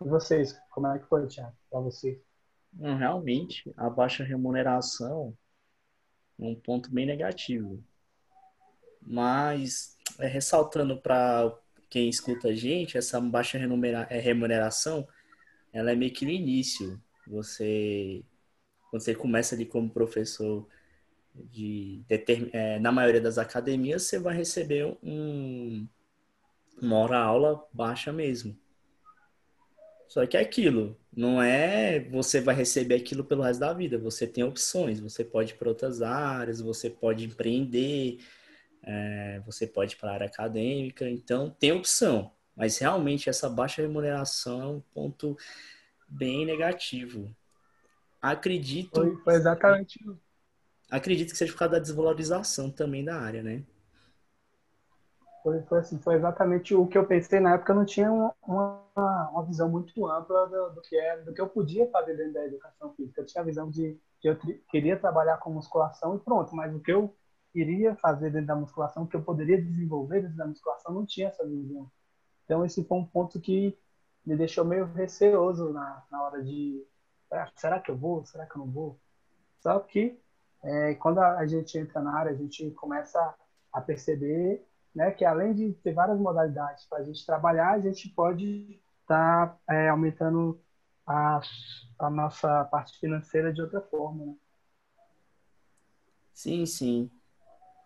[0.00, 2.22] E vocês, como é que foi, Thiago, para você?
[2.78, 5.36] Realmente, a baixa remuneração
[6.38, 7.82] um ponto bem negativo.
[9.02, 11.56] Mas, é, ressaltando para
[11.90, 15.08] quem escuta a gente, essa baixa é, remuneração,
[15.72, 17.00] ela é meio que no início.
[17.26, 18.22] Você,
[18.90, 20.66] quando você começa ali como professor
[21.34, 22.02] de,
[22.52, 25.86] é, na maioria das academias, você vai receber um,
[26.80, 28.56] uma hora-aula baixa mesmo.
[30.08, 33.98] Só que é aquilo, não é você vai receber aquilo pelo resto da vida.
[33.98, 38.18] Você tem opções, você pode ir para outras áreas, você pode empreender,
[38.82, 42.32] é, você pode ir para a área acadêmica, então tem opção.
[42.56, 45.36] Mas realmente essa baixa remuneração é um ponto
[46.08, 47.30] bem negativo.
[48.20, 49.00] Acredito.
[49.00, 50.00] Foi, foi exatamente.
[50.90, 53.62] Acredito que seja por causa da desvalorização também da área, né?
[55.48, 57.72] Foi, foi, assim, foi exatamente o que eu pensei na época.
[57.72, 61.48] Eu não tinha uma, uma, visão muito ampla do, do, que é, do que eu
[61.48, 63.22] podia fazer dentro da educação física.
[63.22, 64.36] Eu tinha a visão de que eu
[64.68, 66.54] queria trabalhar com musculação e pronto.
[66.54, 67.14] Mas o que eu
[67.54, 71.46] iria fazer dentro da musculação, que eu poderia desenvolver dentro da musculação, não tinha essa
[71.46, 71.90] visão.
[72.44, 73.74] Então, esse foi um ponto que
[74.26, 76.86] me deixou meio receoso na, na hora de
[77.30, 78.22] ah, será que eu vou?
[78.26, 78.98] Será que eu não vou?
[79.60, 80.18] Só que
[80.62, 83.34] é, quando a, gente entra na área, a gente começa
[83.72, 84.67] a perceber
[84.98, 89.46] né, que além de ter várias modalidades para a gente trabalhar, a gente pode estar
[89.46, 90.60] tá, é, aumentando
[91.06, 91.40] a,
[92.00, 94.26] a nossa parte financeira de outra forma.
[94.26, 94.34] Né?
[96.34, 97.08] Sim, sim.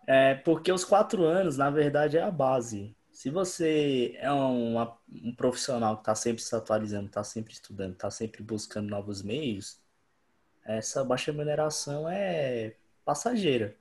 [0.07, 2.97] É, porque os quatro anos, na verdade, é a base.
[3.11, 8.09] Se você é um, um profissional que está sempre se atualizando, está sempre estudando, está
[8.09, 9.79] sempre buscando novos meios,
[10.65, 13.77] essa baixa remuneração é passageira.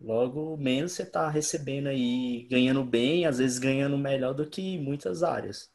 [0.00, 5.22] Logo, menos você está recebendo aí, ganhando bem, às vezes ganhando melhor do que muitas
[5.22, 5.70] áreas.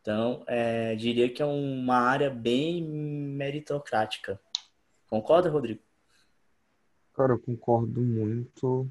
[0.00, 4.40] Então, é, diria que é uma área bem meritocrática.
[5.08, 5.80] Concorda, Rodrigo?
[7.14, 8.88] Cara, eu concordo muito.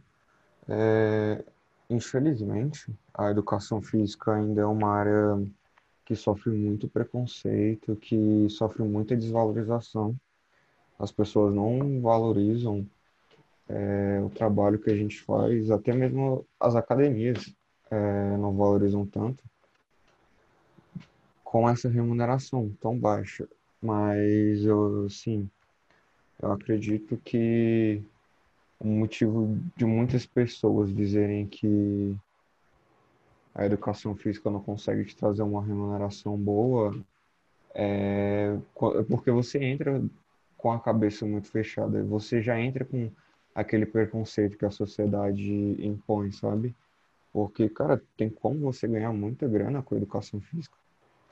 [0.68, 1.44] É,
[1.90, 5.46] infelizmente, a educação física ainda é uma área
[6.06, 10.16] que sofre muito preconceito, que sofre muita desvalorização.
[10.98, 12.88] As pessoas não valorizam
[13.70, 17.54] é, o trabalho que a gente faz, até mesmo as academias
[17.92, 19.44] é, não valorizam tanto
[21.44, 23.48] com essa remuneração tão baixa.
[23.82, 25.50] Mas eu, sim,
[26.42, 28.02] eu acredito que
[28.80, 32.16] o motivo de muitas pessoas dizerem que
[33.54, 36.96] a educação física não consegue te trazer uma remuneração boa
[37.74, 40.04] é, é porque você entra
[40.58, 43.12] com a cabeça muito fechada, você já entra com
[43.58, 45.52] aquele preconceito que a sociedade
[45.84, 46.76] impõe, sabe?
[47.34, 50.78] Porque, cara, tem como você ganhar muita grana com a educação física.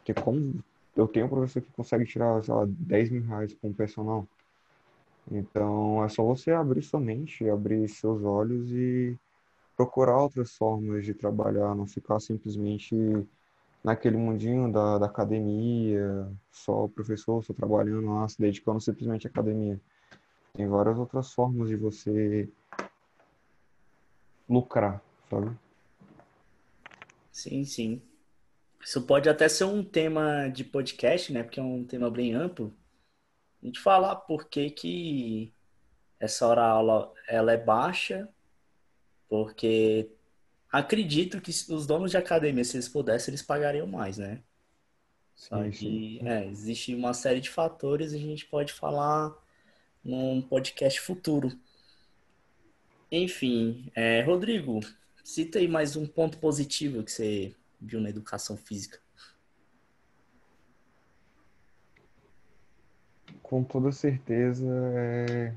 [0.04, 0.64] Tem como.
[0.96, 4.28] Eu tenho um professor que consegue tirar, sei lá, 10 mil reais com o personal.
[5.32, 9.16] Então é só você abrir sua mente, abrir seus olhos e
[9.78, 12.96] procurar outras formas de trabalhar, não ficar simplesmente
[13.84, 19.30] naquele mundinho da, da academia, só o professor, só trabalhando lá, se dedicando simplesmente à
[19.30, 19.80] academia.
[20.56, 22.50] Tem várias outras formas de você
[24.48, 25.56] lucrar, sabe?
[27.32, 28.02] Sim, sim.
[28.82, 31.44] Isso pode até ser um tema de podcast, né?
[31.44, 32.74] Porque é um tema bem amplo
[33.66, 35.52] a gente falar por que, que
[36.20, 38.30] essa hora aula ela é baixa,
[39.28, 40.12] porque
[40.72, 44.44] acredito que os donos de academia, se eles pudessem, eles pagariam mais, né?
[45.34, 49.36] Só que é, existe uma série de fatores e a gente pode falar
[50.06, 51.52] num podcast futuro.
[53.12, 54.80] Enfim, é, Rodrigo,
[55.24, 59.04] cita aí mais um ponto positivo que você viu na educação física.
[63.46, 65.54] com toda certeza é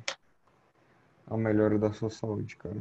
[1.26, 2.76] a melhora da sua saúde, cara.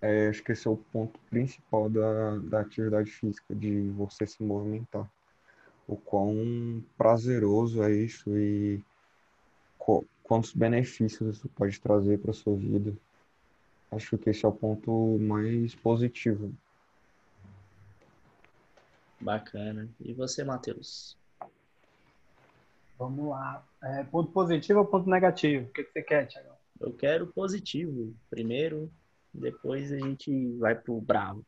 [0.00, 4.42] É, acho que esse é o ponto principal da, da atividade física, de você se
[4.42, 5.10] movimentar.
[5.86, 8.80] O quão prazeroso é isso e
[10.28, 12.94] quantos benefícios isso pode trazer para sua vida.
[13.90, 16.52] Acho que esse é o ponto mais positivo.
[19.18, 19.88] Bacana.
[19.98, 21.16] E você, Matheus?
[22.98, 23.66] Vamos lá.
[23.82, 25.66] É, ponto positivo ou ponto negativo?
[25.66, 26.50] O que, que você quer, Thiago?
[26.78, 28.92] Eu quero positivo primeiro,
[29.32, 31.44] depois a gente vai pro bravo.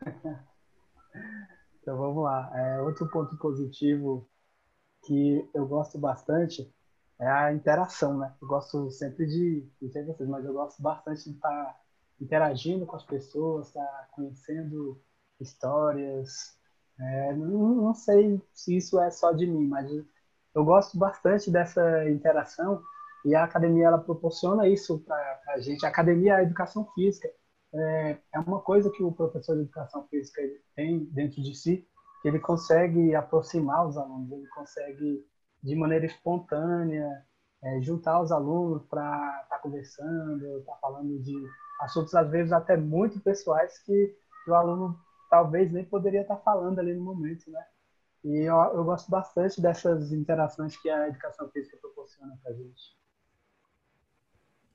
[1.82, 2.50] então vamos lá.
[2.58, 4.26] É, outro ponto positivo
[5.04, 6.72] que eu gosto bastante
[7.20, 8.34] é a interação, né?
[8.40, 11.80] Eu gosto sempre de, não sei vocês, mas eu gosto bastante de estar
[12.20, 15.00] interagindo com as pessoas, estar conhecendo
[15.40, 16.56] histórias.
[16.98, 19.90] É, não, não sei se isso é só de mim, mas
[20.54, 22.82] eu gosto bastante dessa interação
[23.24, 25.84] e a academia ela proporciona isso para a gente.
[25.84, 27.28] A academia, a educação física,
[27.72, 30.40] é, é uma coisa que o professor de educação física
[30.76, 31.88] tem dentro de si,
[32.22, 35.26] que ele consegue aproximar os alunos, ele consegue,
[35.64, 37.08] de maneira espontânea,
[37.62, 41.34] é, juntar os alunos para estar tá conversando, estar tá falando de
[41.80, 44.14] assuntos, às vezes, até muito pessoais que
[44.46, 44.98] o aluno
[45.30, 47.64] talvez nem poderia estar tá falando ali no momento, né?
[48.22, 52.96] E eu, eu gosto bastante dessas interações que a educação física proporciona para a gente.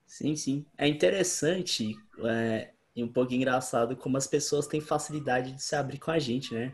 [0.05, 0.65] Sim, sim.
[0.75, 5.99] É interessante é, e um pouco engraçado como as pessoas têm facilidade de se abrir
[5.99, 6.73] com a gente, né?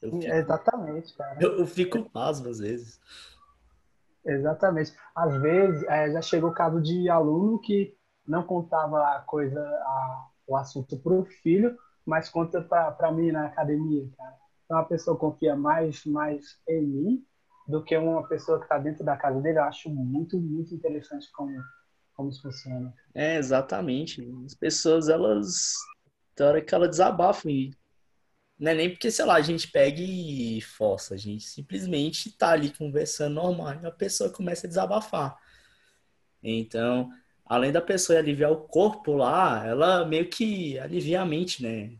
[0.00, 1.38] Fico, Exatamente, cara.
[1.40, 3.00] Eu, eu fico pasmo às vezes.
[4.24, 4.94] Exatamente.
[5.14, 7.94] Às vezes, é, já chegou o caso de aluno que
[8.26, 13.46] não contava a coisa, a, o assunto para o filho, mas conta para mim na
[13.46, 14.36] academia, cara.
[14.64, 17.26] Então a pessoa confia mais, mais em mim
[17.66, 19.58] do que uma pessoa que está dentro da casa dele.
[19.58, 21.52] Eu acho muito, muito interessante como,
[22.14, 22.94] como isso funciona.
[23.14, 24.26] É, exatamente.
[24.44, 25.74] As pessoas, elas,
[26.34, 27.70] tem hora que elas desabafam e
[28.60, 32.50] não é nem porque, sei lá, a gente pega e força, a gente simplesmente tá
[32.50, 35.38] ali conversando normal e a pessoa começa a desabafar.
[36.42, 37.10] Então,
[37.46, 41.96] além da pessoa aliviar o corpo lá, ela meio que alivia a mente, né?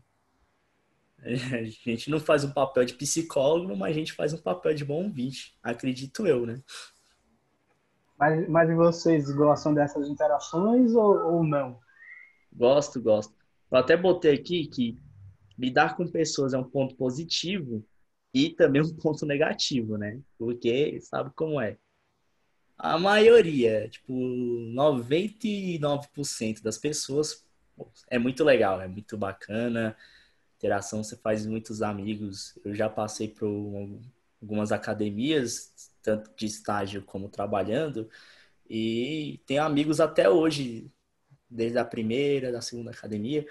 [1.23, 4.83] A gente não faz um papel de psicólogo, mas a gente faz um papel de
[4.83, 6.59] bom ouvinte, acredito eu, né?
[8.17, 11.79] Mas, mas vocês gostam dessas interações ou, ou não?
[12.51, 13.35] Gosto, gosto.
[13.69, 14.99] Eu até botei aqui que
[15.61, 17.85] lidar com pessoas é um ponto positivo
[18.33, 20.19] e também um ponto negativo, né?
[20.37, 21.77] Porque sabe como é.
[22.77, 27.45] A maioria, tipo, 99% das pessoas
[28.09, 29.95] é muito legal, é muito bacana,
[30.57, 32.57] interação, você faz muitos amigos.
[32.65, 33.47] Eu já passei por
[34.41, 38.09] algumas academias, tanto de estágio como trabalhando,
[38.67, 40.89] e tenho amigos até hoje,
[41.47, 43.45] desde a primeira, da segunda academia.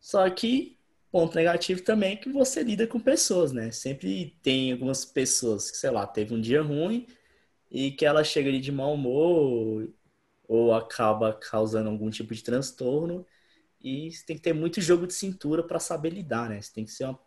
[0.00, 0.78] Só que
[1.12, 3.70] ponto negativo também é que você lida com pessoas, né?
[3.70, 7.06] Sempre tem algumas pessoas que, sei lá, teve um dia ruim
[7.70, 9.88] e que ela chega ali de mau humor
[10.48, 13.26] ou acaba causando algum tipo de transtorno
[13.78, 16.60] e você tem que ter muito jogo de cintura para saber lidar, né?
[16.60, 17.20] Você tem que ser uma,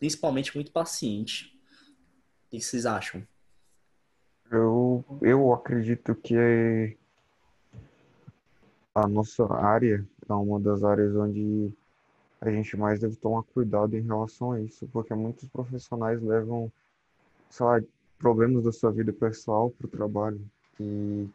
[0.00, 1.56] principalmente muito paciente.
[2.46, 3.26] O que vocês acham?
[4.50, 6.96] Eu, eu acredito que
[8.94, 11.72] a nossa área é uma das áreas onde
[12.42, 16.70] a gente mais deve tomar cuidado em relação a isso, porque muitos profissionais levam,
[17.48, 17.80] sei lá,
[18.18, 20.40] problemas da sua vida pessoal para o trabalho.
[20.78, 21.28] E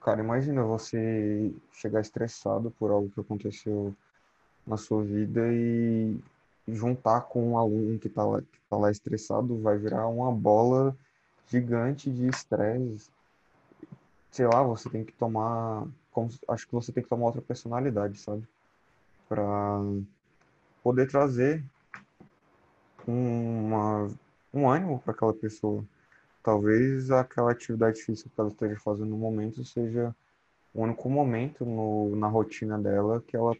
[0.00, 3.94] Cara, imagina você chegar estressado por algo que aconteceu
[4.66, 6.18] na sua vida e
[6.66, 10.96] juntar com um aluno que está lá, tá lá estressado, vai virar uma bola
[11.48, 13.10] gigante de estresse.
[14.30, 15.86] Sei lá, você tem que tomar.
[16.12, 18.48] Como, acho que você tem que tomar outra personalidade, sabe?
[19.28, 19.82] Para
[20.82, 21.64] poder trazer
[23.06, 24.08] uma,
[24.52, 25.84] um ânimo para aquela pessoa.
[26.42, 30.14] Talvez aquela atividade física que ela esteja fazendo no momento seja
[30.72, 33.54] o único momento no, na rotina dela que ela.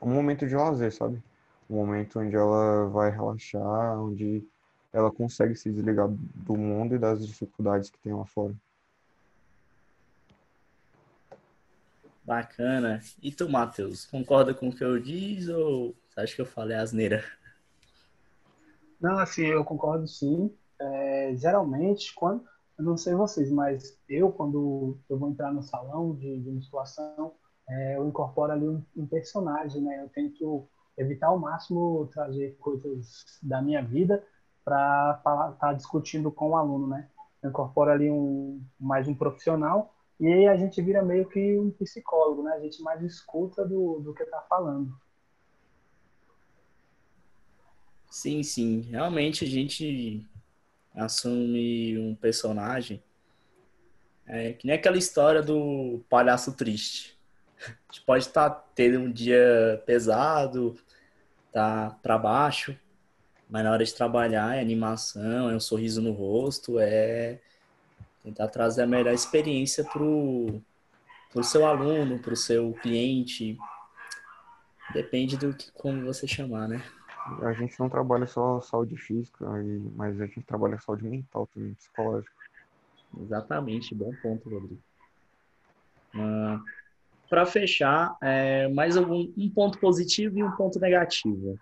[0.00, 1.22] Um momento de lazer, sabe?
[1.68, 4.44] Um momento onde ela vai relaxar, onde
[4.92, 8.54] ela consegue se desligar do mundo e das dificuldades que tem lá fora.
[12.22, 13.00] Bacana.
[13.22, 16.76] E tu, Matheus, concorda com o que eu disse ou você acha que eu falei
[16.76, 17.22] asneira?
[18.98, 20.50] Não, assim, eu concordo sim
[20.80, 22.44] é, geralmente, quando,
[22.78, 27.34] eu não sei vocês, mas eu, quando eu vou entrar no salão de, de musculação,
[27.68, 30.02] é, eu incorporo ali um, um, personagem, né?
[30.02, 34.24] Eu tento evitar ao máximo trazer coisas da minha vida
[34.64, 37.08] para estar tá discutindo com o aluno, né?
[37.42, 41.70] Eu incorporo ali um, mais um profissional E aí a gente vira meio que um
[41.70, 42.52] psicólogo, né?
[42.52, 44.96] A gente mais escuta do, do que está falando.
[48.16, 48.80] Sim, sim.
[48.80, 50.24] Realmente a gente
[50.94, 53.02] assume um personagem.
[54.26, 57.14] É que nem aquela história do palhaço triste.
[57.60, 60.78] A gente pode estar tá tendo um dia pesado,
[61.52, 62.74] tá para baixo,
[63.50, 67.38] mas na hora de trabalhar é animação, é um sorriso no rosto, é
[68.24, 70.62] tentar trazer a melhor experiência pro,
[71.30, 73.58] pro seu aluno, pro seu cliente.
[74.94, 76.82] Depende do que como você chamar, né?
[77.42, 79.44] A gente não trabalha só saúde física,
[79.96, 82.32] mas a gente trabalha saúde mental também, psicológica.
[83.20, 84.80] Exatamente, bom ponto, Rodrigo.
[86.14, 86.62] Uh,
[87.28, 91.58] Para fechar, é, mais algum um ponto positivo e um ponto negativo.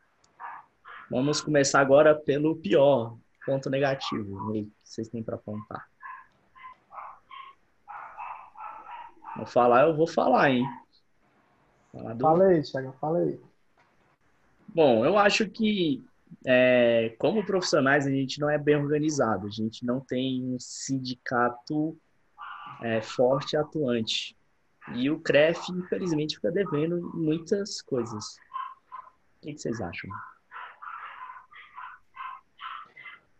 [1.11, 4.53] Vamos começar agora pelo pior, ponto negativo.
[4.53, 5.89] que vocês têm para apontar?
[9.37, 10.65] Vou falar, eu vou falar, hein?
[11.93, 12.23] Falar do...
[12.23, 13.41] Fala aí, Thiago, fala aí.
[14.75, 16.05] Bom, eu acho que
[16.45, 21.97] é, como profissionais a gente não é bem organizado, a gente não tem um sindicato
[22.83, 24.37] é, forte e atuante.
[24.97, 28.37] E o CREF, infelizmente, fica devendo muitas coisas.
[29.37, 30.11] O que, vocês acham?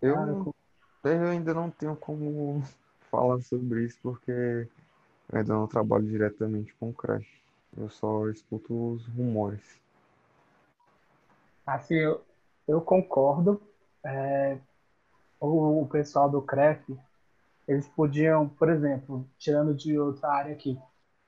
[0.01, 0.55] Eu,
[1.03, 2.63] eu ainda não tenho como
[3.11, 7.27] falar sobre isso, porque eu ainda não trabalho diretamente com o CREF.
[7.77, 9.84] Eu só escuto os rumores.
[11.67, 12.23] Assim, eu,
[12.69, 13.61] eu concordo.
[14.05, 14.59] É,
[15.41, 16.97] o, o pessoal do CREF,
[17.67, 20.79] eles podiam, por exemplo, tirando de outra área aqui,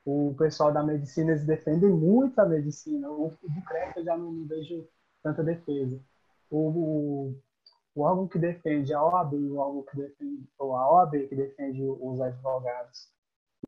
[0.04, 3.10] o pessoal da medicina, eles defendem muito a medicina.
[3.10, 4.86] O, do CREF eu já não, vejo
[5.22, 6.00] tanta defesa.
[6.48, 7.42] O, o,
[7.94, 11.82] o, órgão que defende a OAB, o órgão que defende, ou a OAB que defende
[11.82, 13.08] os advogados,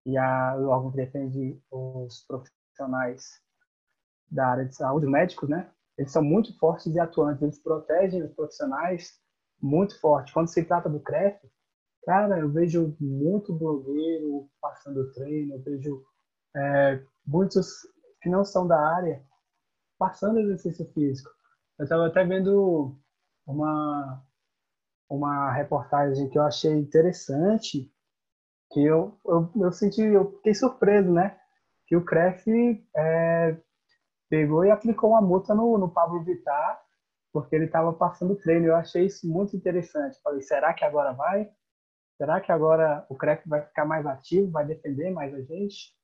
[0.06, 3.42] e a, o órgão que defende os profissionais
[4.30, 5.68] da área de saúde, médicos, né?
[5.98, 9.20] Eles são muito fortes e atuantes, eles protegem os profissionais
[9.60, 10.32] muito forte.
[10.32, 11.36] Quando se trata do CREF,
[12.04, 16.04] cara, eu vejo muito blogueiro passando treino, eu vejo
[16.56, 17.68] é, muitos
[18.22, 19.22] que não são da área
[19.98, 21.28] passando exercício físico.
[21.78, 22.96] Eu estava até vendo
[23.44, 24.24] uma
[25.10, 27.90] uma reportagem que eu achei interessante,
[28.70, 31.38] que eu, eu, eu senti, eu fiquei surpreso, né?
[31.86, 32.46] Que o CREF
[32.94, 33.56] é,
[34.28, 36.82] pegou e aplicou uma multa no, no Pablo Vittar,
[37.32, 38.66] porque ele estava passando treino.
[38.66, 40.20] Eu achei isso muito interessante.
[40.22, 41.50] Falei, será que agora vai?
[42.16, 45.96] Será que agora o CREF vai ficar mais ativo, vai defender mais a gente?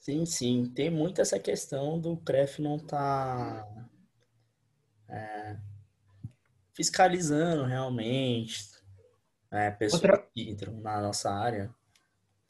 [0.00, 0.72] Sim, sim.
[0.74, 3.88] Tem muito essa questão do CREF não estar tá,
[5.08, 5.56] é,
[6.74, 8.72] fiscalizando realmente
[9.52, 10.18] é, pessoas Outra...
[10.18, 11.72] que entram na nossa área.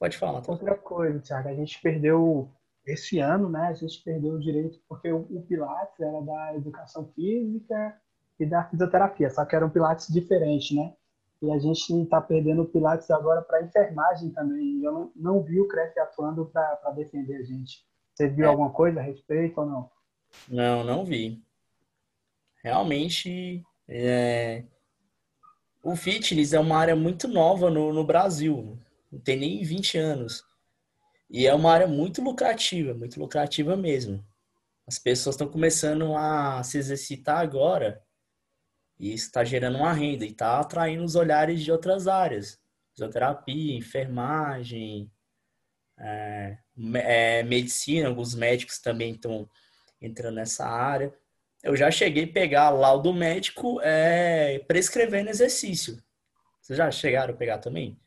[0.03, 0.40] Pode falar.
[0.40, 0.50] Tá?
[0.50, 2.50] Outra coisa, Thiago, a gente perdeu
[2.84, 3.68] esse ano, né?
[3.68, 7.96] A gente perdeu o direito porque o, o Pilates era da educação física
[8.36, 10.92] e da fisioterapia, só que eram Pilates diferentes, né?
[11.40, 14.82] E a gente está perdendo o Pilates agora para enfermagem também.
[14.82, 17.86] Eu não, não vi o CREF atuando para defender a gente.
[18.12, 18.48] Você viu é.
[18.48, 19.90] alguma coisa a respeito ou não?
[20.48, 21.40] Não, não vi.
[22.61, 24.64] Realmente, é...
[25.80, 28.82] o fitness é uma área muito nova no, no Brasil
[29.13, 30.43] não tem nem 20 anos.
[31.29, 34.27] E é uma área muito lucrativa, muito lucrativa mesmo.
[34.87, 38.03] As pessoas estão começando a se exercitar agora
[38.99, 42.59] e está gerando uma renda e está atraindo os olhares de outras áreas.
[42.93, 45.11] Fisioterapia, enfermagem,
[45.99, 46.59] é,
[46.95, 49.49] é, medicina, alguns médicos também estão
[50.01, 51.15] entrando nessa área.
[51.63, 56.03] Eu já cheguei a pegar laudo médico é, prescrevendo exercício.
[56.61, 57.99] Vocês já chegaram a pegar também?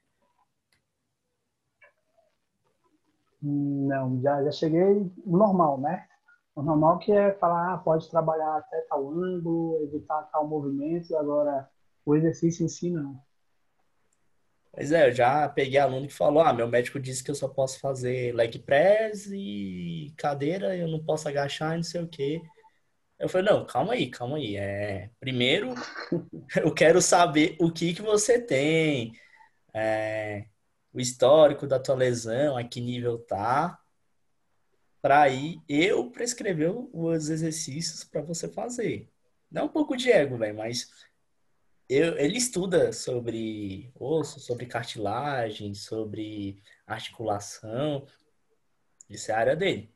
[3.48, 6.08] Não, já, já cheguei normal, né?
[6.56, 11.70] O normal que é falar, ah, pode trabalhar até tal ângulo, evitar tal movimento, agora
[12.04, 13.22] o exercício em si não.
[14.72, 17.48] Pois é, eu já peguei aluno que falou, ah, meu médico disse que eu só
[17.48, 22.42] posso fazer leg press e cadeira, eu não posso agachar e não sei o quê.
[23.20, 24.58] Eu falei, não, calma aí, calma aí.
[24.58, 25.76] É, primeiro,
[26.58, 29.14] eu quero saber o que que você tem.
[29.74, 30.46] É,
[30.96, 33.78] o histórico da tua lesão, a que nível tá,
[35.02, 39.12] para aí eu prescrever os exercícios para você fazer.
[39.52, 40.90] Dá um pouco de ego, velho, mas
[41.90, 48.08] eu, ele estuda sobre osso, sobre cartilagem, sobre articulação.
[49.10, 49.94] Isso é a área dele.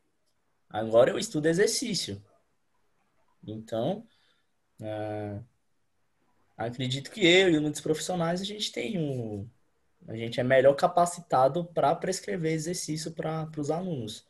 [0.69, 2.21] Agora eu estudo exercício.
[3.41, 4.05] Então,
[4.81, 5.41] uh,
[6.57, 9.49] acredito que eu e muitos profissionais a gente tem um,
[10.07, 14.27] a gente é melhor capacitado para prescrever exercício para os alunos.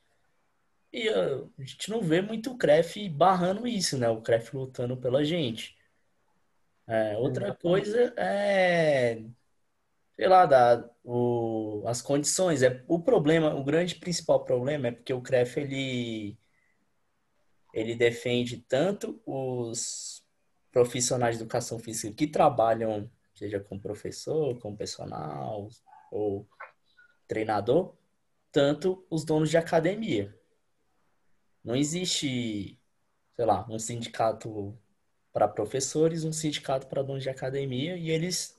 [0.91, 4.09] E uh, a gente não vê muito o CREF barrando isso, né?
[4.09, 5.77] O CREF lutando pela gente.
[6.87, 9.21] É, outra coisa é,
[10.19, 12.61] sei lá, da, o, as condições.
[12.61, 16.37] É, o problema, o grande principal problema é porque o CREF, ele,
[17.73, 20.21] ele defende tanto os
[20.71, 23.09] profissionais de educação física que trabalham,
[23.39, 25.69] seja com professor, com personal
[26.11, 26.47] ou
[27.27, 27.95] treinador,
[28.51, 30.37] tanto os donos de academia.
[31.63, 32.77] Não existe,
[33.35, 34.77] sei lá, um sindicato
[35.31, 38.57] para professores, um sindicato para donos de academia e eles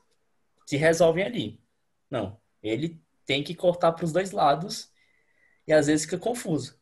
[0.66, 1.64] se resolvem ali.
[2.08, 4.90] Não, ele tem que cortar para os dois lados
[5.66, 6.79] e às vezes fica confuso.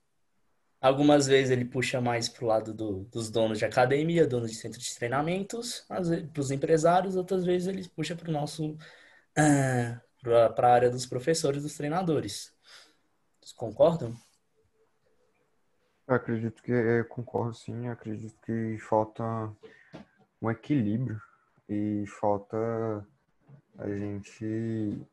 [0.81, 4.57] Algumas vezes ele puxa mais para o lado do, dos donos de academia, donos de
[4.57, 10.69] centro de treinamentos, para os empresários, outras vezes ele puxa para o nosso uh, para
[10.69, 12.53] a área dos professores, dos treinadores.
[13.41, 14.15] Vocês concordam?
[16.07, 19.23] Eu acredito que eu concordo sim, acredito que falta
[20.41, 21.21] um equilíbrio
[21.69, 22.57] e falta
[23.77, 25.07] a gente,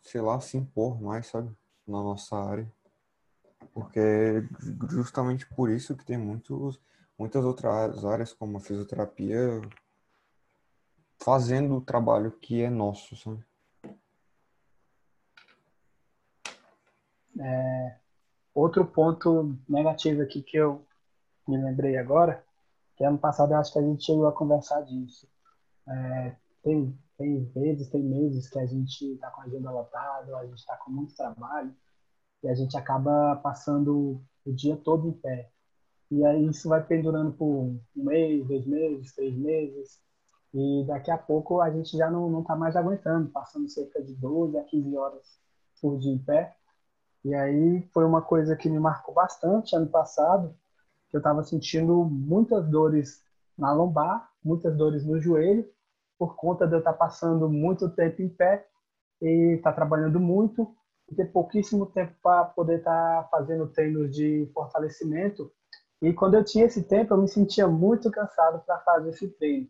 [0.00, 1.50] sei lá, se impor mais, sabe,
[1.86, 2.70] na nossa área.
[3.72, 4.42] Porque é
[4.90, 6.80] justamente por isso que tem muitos,
[7.18, 9.60] muitas outras áreas, como a fisioterapia,
[11.22, 13.44] fazendo o trabalho que é nosso, sabe?
[17.38, 17.96] É,
[18.54, 20.84] outro ponto negativo aqui que eu
[21.48, 22.44] me lembrei agora
[22.96, 25.26] que ano passado eu acho que a gente chegou a conversar disso.
[25.88, 30.46] É, tem, tem vezes, tem meses que a gente está com a agenda lotada, a
[30.46, 31.74] gente está com muito trabalho
[32.42, 35.50] e a gente acaba passando o dia todo em pé.
[36.10, 40.00] E aí isso vai pendurando por um mês, dois meses, três meses.
[40.52, 44.58] E daqui a pouco a gente já não está mais aguentando, passando cerca de 12
[44.58, 45.40] a 15 horas
[45.80, 46.54] por dia em pé.
[47.24, 50.54] E aí foi uma coisa que me marcou bastante ano passado,
[51.12, 53.22] eu estava sentindo muitas dores
[53.56, 55.68] na lombar, muitas dores no joelho,
[56.18, 58.66] por conta de eu estar tá passando muito tempo em pé
[59.20, 60.74] e estar tá trabalhando muito
[61.12, 65.50] ter pouquíssimo tempo para poder estar tá fazendo treinos de fortalecimento.
[66.00, 69.68] E quando eu tinha esse tempo, eu me sentia muito cansado para fazer esse treino.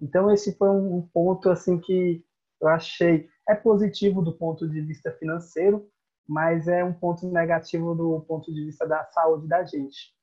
[0.00, 2.24] Então esse foi um ponto assim que
[2.60, 5.86] eu achei é positivo do ponto de vista financeiro,
[6.26, 10.14] mas é um ponto negativo do ponto de vista da saúde da gente.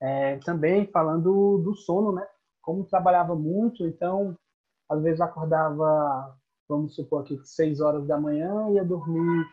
[0.00, 2.26] É, também falando do sono, né?
[2.62, 4.36] Como trabalhava muito, então
[4.88, 6.34] às vezes acordava,
[6.68, 9.46] vamos supor aqui, 6 horas da manhã ia dormir,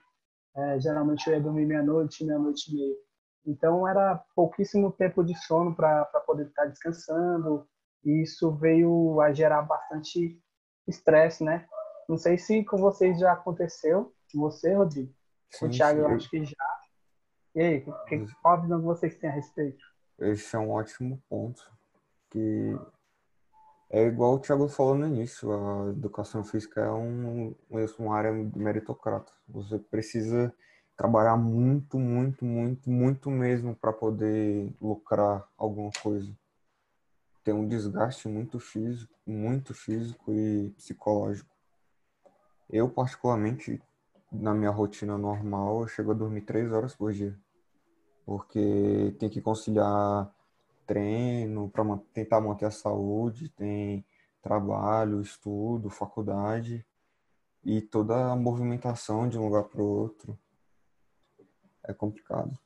[0.56, 2.96] é, geralmente eu ia dormir meia-noite, meia-noite e meia.
[3.46, 7.68] Então era pouquíssimo tempo de sono para poder estar descansando,
[8.04, 10.40] e isso veio a gerar bastante
[10.88, 11.68] estresse, né?
[12.08, 15.14] Não sei se com vocês já aconteceu, você, Rodrigo.
[15.50, 16.06] Sim, o Thiago, sim.
[16.06, 16.56] eu acho que já.
[17.56, 19.84] E aí, que, qual a visão que vocês têm a respeito?
[20.20, 21.72] Esse é um ótimo ponto.
[22.30, 22.78] Que
[23.96, 27.56] é igual o Thiago falou no início, a educação física é um,
[27.98, 29.32] uma área meritocrata.
[29.48, 30.54] Você precisa
[30.98, 36.30] trabalhar muito, muito, muito, muito mesmo para poder lucrar alguma coisa.
[37.42, 41.56] Tem um desgaste muito físico, muito físico e psicológico.
[42.70, 43.82] Eu, particularmente,
[44.30, 47.40] na minha rotina normal, eu chego a dormir três horas por dia
[48.26, 50.34] porque tem que conciliar
[50.86, 51.84] treino para
[52.14, 54.06] tentar manter a saúde, tem
[54.42, 56.86] trabalho, estudo, faculdade
[57.64, 60.38] e toda a movimentação de um lugar para o outro.
[61.84, 62.58] É complicado.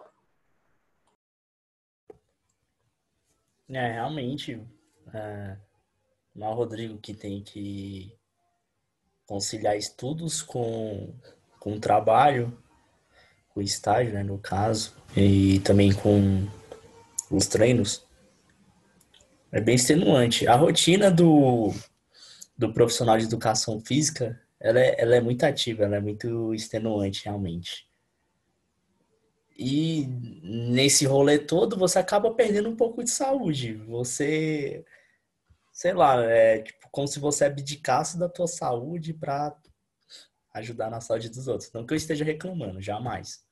[3.70, 4.62] É, realmente,
[5.14, 5.58] é,
[6.36, 8.18] não é o Rodrigo que tem que
[9.26, 11.14] conciliar estudos com,
[11.60, 12.58] com trabalho,
[13.54, 16.48] com estágio, né, no caso, e também com
[17.30, 18.09] os treinos,
[19.52, 20.48] é bem extenuante.
[20.48, 21.74] A rotina do,
[22.58, 27.26] do profissional de educação física, ela é, ela é muito ativa, ela é muito extenuante,
[27.26, 27.88] realmente.
[29.58, 30.08] E
[30.42, 33.74] nesse rolê todo, você acaba perdendo um pouco de saúde.
[33.88, 34.86] Você,
[35.72, 39.56] sei lá, é tipo como se você abdicasse da tua saúde para
[40.54, 41.72] ajudar na saúde dos outros.
[41.74, 43.44] Não que eu esteja reclamando, jamais.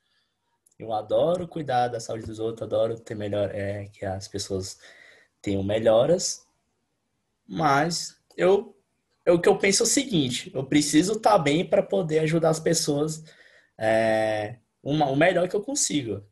[0.79, 4.79] Eu adoro cuidar da saúde dos outros, adoro ter melhor, é, que as pessoas
[5.41, 6.45] tenham melhoras,
[7.47, 8.75] mas eu,
[9.25, 12.19] eu o que eu penso é o seguinte: eu preciso estar tá bem para poder
[12.19, 13.23] ajudar as pessoas
[13.77, 16.23] é, uma, o melhor que eu consigo.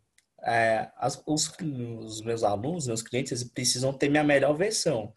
[0.44, 1.52] É, as, os,
[2.00, 5.14] os meus alunos, meus clientes, precisam ter minha melhor versão.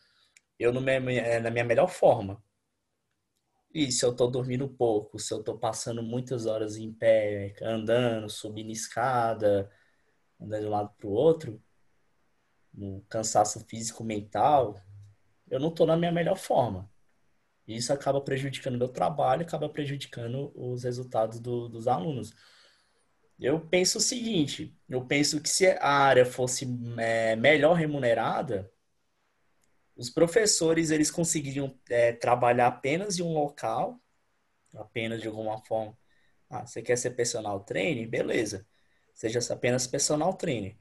[0.59, 2.43] eu no me- é, na minha melhor forma.
[3.73, 8.29] E se eu tô dormindo pouco, se eu tô passando muitas horas em pé, andando,
[8.29, 9.71] subindo escada,
[10.41, 11.63] andando de um lado pro outro,
[12.79, 14.81] no cansaço físico mental,
[15.51, 16.91] eu não tô na minha melhor forma.
[17.67, 22.35] Isso acaba prejudicando meu trabalho, acaba prejudicando os resultados do- dos alunos.
[23.39, 26.67] Eu penso o seguinte, eu penso que se a área fosse
[26.99, 28.71] é, melhor remunerada,
[29.97, 34.01] os professores eles conseguiriam é, trabalhar apenas em um local,
[34.77, 35.97] apenas de alguma forma.
[36.51, 38.09] Ah, você quer ser personal trainer?
[38.09, 38.67] Beleza.
[39.15, 40.77] Seja apenas personal trainer.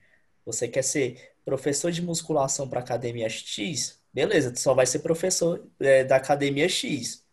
[0.45, 4.03] Você quer ser professor de musculação para academia X?
[4.13, 7.25] Beleza, tu só vai ser professor é, da academia X.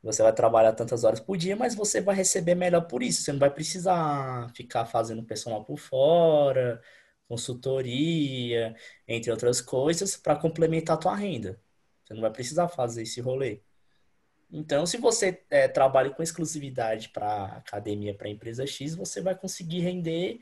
[0.00, 3.22] Você vai trabalhar tantas horas por dia, mas você vai receber melhor por isso.
[3.22, 6.80] Você não vai precisar ficar fazendo personal por fora,
[7.28, 8.76] consultoria,
[9.08, 11.60] entre outras coisas, para complementar a tua renda.
[12.04, 13.60] Você não vai precisar fazer esse rolê.
[14.48, 19.80] Então, se você é, trabalha com exclusividade para academia, para empresa X, você vai conseguir
[19.80, 20.38] render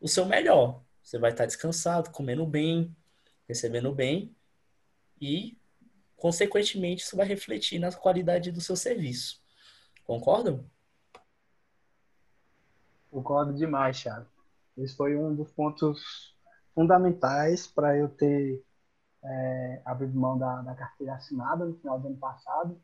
[0.00, 0.85] o seu melhor.
[1.06, 2.92] Você vai estar descansado, comendo bem,
[3.46, 4.34] recebendo bem
[5.20, 5.56] e,
[6.16, 9.40] consequentemente, isso vai refletir na qualidade do seu serviço.
[10.02, 10.68] Concordam?
[13.08, 14.26] Concordo demais, Thiago.
[14.76, 16.34] Esse foi um dos pontos
[16.74, 18.64] fundamentais para eu ter
[19.22, 22.82] é, abrido mão da, da carteira assinada no final do ano passado,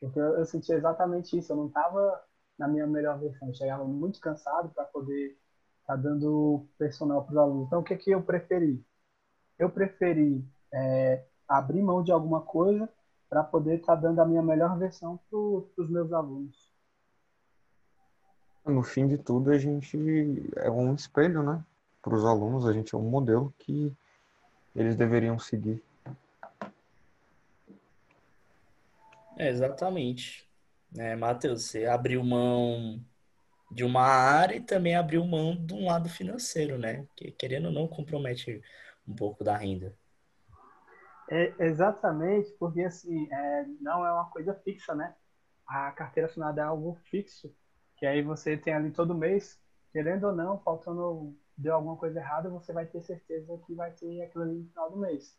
[0.00, 1.52] porque eu, eu senti exatamente isso.
[1.52, 2.18] Eu não estava
[2.58, 3.48] na minha melhor versão.
[3.48, 5.38] Eu chegava muito cansado para poder
[5.88, 7.66] tá dando personal para os alunos.
[7.66, 8.84] Então, o que, que eu preferi?
[9.58, 12.86] Eu preferi é, abrir mão de alguma coisa
[13.26, 16.70] para poder estar tá dando a minha melhor versão para os meus alunos.
[18.66, 19.96] No fim de tudo, a gente
[20.56, 21.64] é um espelho, né?
[22.02, 23.90] Para os alunos, a gente é um modelo que
[24.76, 25.82] eles deveriam seguir.
[29.38, 30.46] É, exatamente.
[30.98, 33.00] É, Matheus, você abriu mão
[33.70, 37.06] de uma área e também abriu mão de um lado financeiro, né?
[37.14, 38.62] Que querendo ou não compromete
[39.06, 39.94] um pouco da renda.
[41.30, 45.14] É, exatamente, porque assim, é, não é uma coisa fixa, né?
[45.66, 47.54] A carteira assinada é algo fixo,
[47.96, 49.60] que aí você tem ali todo mês,
[49.92, 54.22] querendo ou não, faltando, deu alguma coisa errada, você vai ter certeza que vai ter
[54.22, 55.36] aquilo ali no final do mês.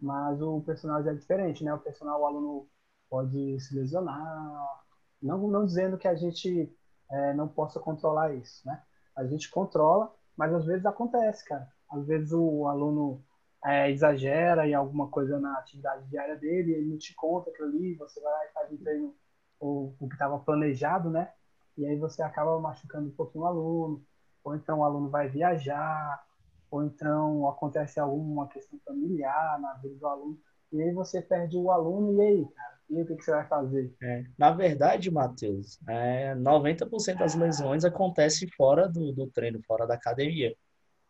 [0.00, 1.74] Mas o personal já é diferente, né?
[1.74, 2.68] O personal, o aluno
[3.10, 4.84] pode se lesionar,
[5.20, 6.72] não, não dizendo que a gente
[7.10, 8.82] é, não possa controlar isso, né?
[9.16, 11.68] A gente controla, mas às vezes acontece, cara.
[11.90, 13.24] Às vezes o aluno
[13.64, 17.94] é, exagera em alguma coisa na atividade diária dele, ele não te conta aquilo ali,
[17.94, 19.14] você vai lá e faz um treino
[19.60, 21.32] o, o que estava planejado, né?
[21.76, 24.04] E aí você acaba machucando um pouquinho o aluno,
[24.44, 26.24] ou então o aluno vai viajar,
[26.70, 30.38] ou então acontece alguma questão familiar na vida do aluno,
[30.72, 32.75] e aí você perde o aluno, e aí, cara?
[32.88, 33.92] E o que, que você vai fazer?
[34.00, 39.94] É, na verdade, Matheus, é, 90% das lesões acontecem fora do, do treino, fora da
[39.94, 40.54] academia.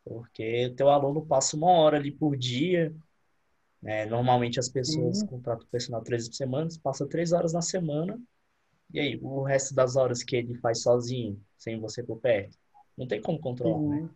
[0.05, 2.95] Porque o teu aluno passa uma hora ali por dia.
[3.83, 4.07] Né?
[4.07, 5.27] Normalmente as pessoas Sim.
[5.27, 8.19] contratam personal três por semana, passa três horas na semana.
[8.93, 12.57] E aí, o resto das horas que ele faz sozinho, sem você por perto?
[12.97, 14.01] Não tem como controlar, né?
[14.01, 14.11] Sim.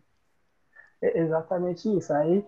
[1.01, 2.13] É exatamente isso.
[2.13, 2.43] Aí,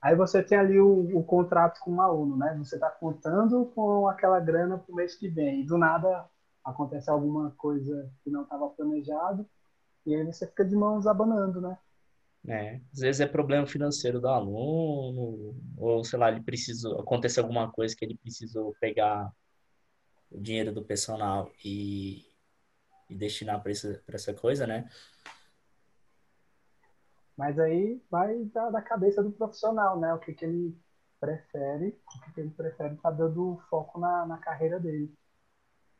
[0.00, 2.54] aí você tem ali o, o contrato com o aluno, né?
[2.58, 5.60] Você está contando com aquela grana para o mês que vem.
[5.60, 6.26] E do nada
[6.64, 9.46] acontece alguma coisa que não estava planejado
[10.06, 11.78] e aí você fica de mãos abanando, né?
[12.48, 17.70] É, às vezes é problema financeiro do aluno, ou sei lá, ele precisou, aconteceu alguma
[17.70, 19.30] coisa que ele precisou pegar
[20.30, 22.24] o dinheiro do personal e,
[23.10, 23.72] e destinar para
[24.06, 24.88] pra essa coisa, né?
[27.40, 30.12] Mas aí vai da, da cabeça do profissional, né?
[30.12, 30.76] O que, que ele
[31.18, 35.10] prefere, o que, ele prefere estar dando foco na, na carreira dele.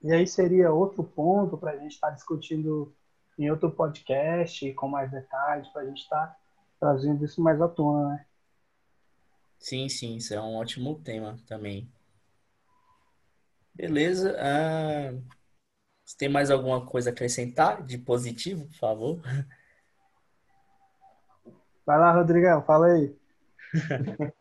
[0.03, 2.95] E aí seria outro ponto para a gente estar discutindo
[3.39, 6.39] em outro podcast, com mais detalhes, para a gente estar
[6.79, 8.27] trazendo isso mais à tona, né?
[9.59, 11.91] Sim, sim, isso é um ótimo tema também.
[13.73, 14.37] Beleza.
[14.39, 15.15] Ah,
[16.05, 19.23] você tem mais alguma coisa a acrescentar de positivo, por favor?
[21.91, 23.13] Vai lá, Rodrigão, fala aí.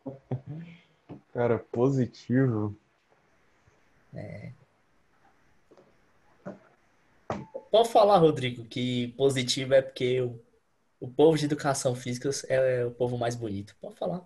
[1.34, 2.76] Cara, positivo.
[7.72, 10.40] Pode falar, Rodrigo, que positivo é porque o,
[11.00, 13.74] o povo de educação física é o povo mais bonito.
[13.80, 14.24] Pode falar.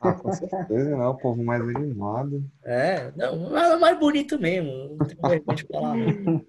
[0.00, 1.06] Ah, com certeza, né?
[1.06, 2.50] O povo mais animado.
[2.62, 4.96] É, não, é mais bonito mesmo.
[4.96, 6.42] Não vergonha de falar, não.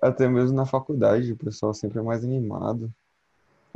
[0.00, 2.90] Até mesmo na faculdade, o pessoal sempre é mais animado.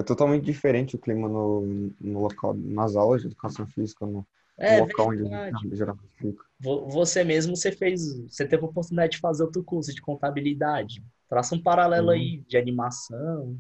[0.02, 4.26] É totalmente diferente o clima no, no local, nas aulas de educação física, no, no
[4.58, 5.62] É local onde a verdade.
[5.62, 6.44] gente geralmente fica.
[6.58, 11.04] você mesmo, você fez, você teve a oportunidade de fazer outro curso de contabilidade.
[11.28, 12.14] Traça um paralelo uhum.
[12.14, 13.56] aí de animação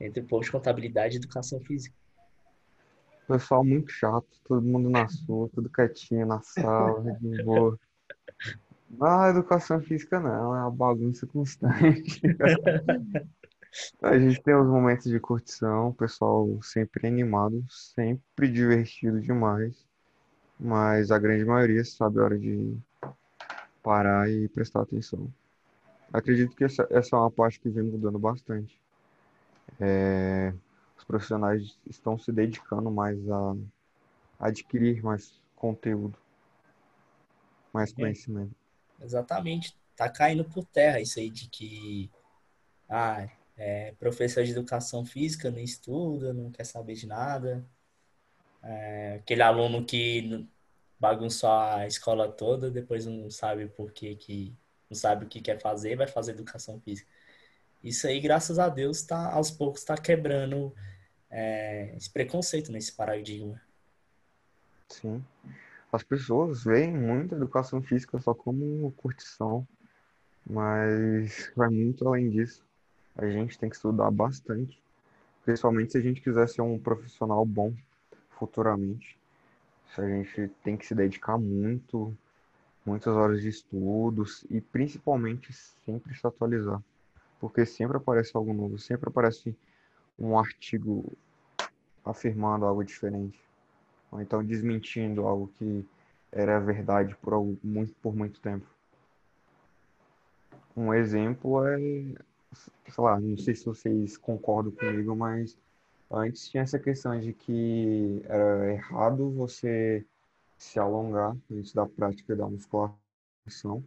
[0.00, 1.94] entre o povo de contabilidade e educação física.
[3.28, 7.78] Pessoal muito chato, todo mundo na sua, tudo quietinho na sala, de boa.
[9.00, 12.20] Ah, educação física não, é uma bagunça constante.
[14.02, 19.84] A gente tem os momentos de curtição, o pessoal sempre animado, sempre divertido demais.
[20.58, 22.76] Mas a grande maioria sabe a hora de
[23.82, 25.32] parar e prestar atenção.
[26.12, 28.80] Acredito que essa, essa é uma parte que vem mudando bastante.
[29.80, 30.54] É,
[30.96, 33.56] os profissionais estão se dedicando mais a,
[34.38, 36.16] adquirir mais conteúdo,
[37.72, 37.94] mais é.
[37.94, 38.54] conhecimento.
[39.02, 39.76] Exatamente.
[39.96, 42.10] Tá caindo por terra isso aí de que
[42.88, 47.64] ah, é, professor de educação física não estuda, não quer saber de nada.
[48.62, 50.48] É, aquele aluno que
[50.98, 54.56] bagunçou a escola toda, depois não sabe por que, que
[54.90, 57.08] não sabe o que quer fazer, vai fazer educação física.
[57.82, 60.74] Isso aí, graças a Deus, tá, aos poucos está quebrando
[61.30, 63.60] é, esse preconceito nesse paradigma.
[64.88, 65.22] Sim.
[65.92, 69.66] As pessoas veem muito a educação física só como curtição,
[70.44, 72.64] mas vai muito além disso.
[73.16, 74.80] A gente tem que estudar bastante,
[75.44, 77.72] principalmente se a gente quiser ser um profissional bom
[78.30, 79.18] futuramente.
[79.96, 82.12] A gente tem que se dedicar muito,
[82.84, 86.82] muitas horas de estudos e principalmente sempre se atualizar,
[87.38, 89.56] porque sempre aparece algo novo, sempre aparece
[90.18, 91.04] um artigo
[92.04, 93.38] afirmando algo diferente
[94.14, 95.84] ou então desmentindo algo que
[96.30, 98.66] era verdade por, algo, muito, por muito tempo.
[100.76, 101.76] Um exemplo é,
[102.54, 105.56] sei lá, não sei se vocês concordam comigo, mas
[106.10, 110.04] antes tinha essa questão de que era errado você
[110.58, 113.84] se alongar antes da prática da musculação,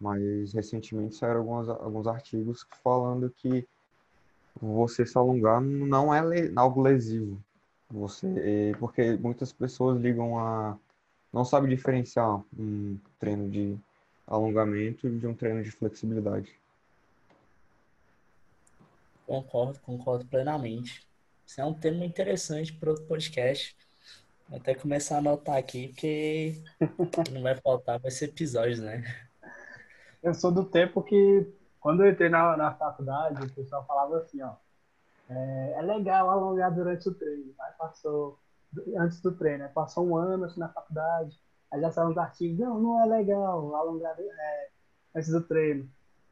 [0.00, 3.66] mas recentemente saíram alguns, alguns artigos falando que
[4.60, 6.20] você se alongar não é
[6.56, 7.40] algo lesivo.
[7.90, 10.76] Você, porque muitas pessoas ligam a.
[11.32, 13.78] não sabem diferenciar um treino de
[14.26, 16.54] alongamento de um treino de flexibilidade.
[19.28, 21.06] Concordo, concordo plenamente.
[21.46, 23.76] Isso é um tema interessante para outro podcast.
[24.48, 26.62] Vou até começar a anotar aqui, porque
[27.30, 29.04] não vai faltar, vai ser episódios, né?
[30.22, 31.46] Eu sou do tempo que,
[31.78, 34.54] quando eu entrei na, na faculdade, o pessoal falava assim, ó,
[35.28, 37.54] é, é legal alongar durante o treino.
[37.60, 38.38] Aí passou,
[38.96, 39.70] antes do treino, né?
[39.74, 41.38] passou um ano assim, na faculdade,
[41.70, 44.68] aí já saiu uns artigos, não, não é legal alongar é,
[45.14, 45.86] antes do treino.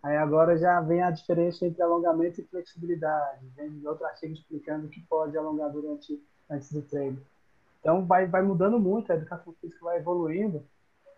[0.07, 3.45] Aí agora já vem a diferença entre alongamento e flexibilidade.
[3.57, 7.21] Vem outro artigo explicando que pode alongar durante antes do treino.
[7.81, 10.65] Então vai, vai mudando muito, a educação física vai evoluindo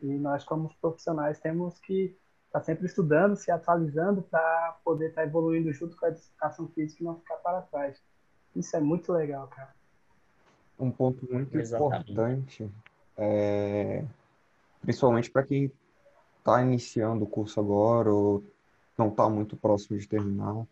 [0.00, 2.16] e nós como profissionais temos que
[2.46, 7.02] está sempre estudando, se atualizando para poder estar tá evoluindo junto com a educação física
[7.02, 8.02] e não ficar para trás.
[8.56, 9.74] Isso é muito legal, cara.
[10.80, 12.10] Um ponto muito Exatamente.
[12.12, 12.70] importante,
[13.18, 14.02] é,
[14.80, 15.70] principalmente para quem
[16.38, 18.42] está iniciando o curso agora ou
[18.98, 20.66] não está muito próximo de terminar,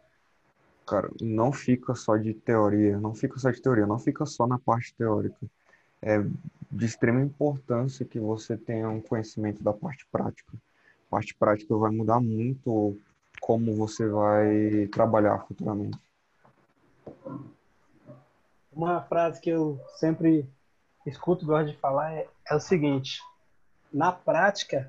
[0.87, 4.59] cara, não fica só de teoria, não fica só de teoria, não fica só na
[4.59, 5.47] parte teórica.
[6.03, 6.19] É
[6.71, 10.53] de extrema importância que você tenha um conhecimento da parte prática
[11.11, 12.99] parte prática vai mudar muito
[13.41, 15.99] como você vai trabalhar futuramente.
[18.73, 20.49] Uma frase que eu sempre
[21.07, 23.21] escuto gosto de falar é, é o seguinte:
[23.93, 24.89] na prática,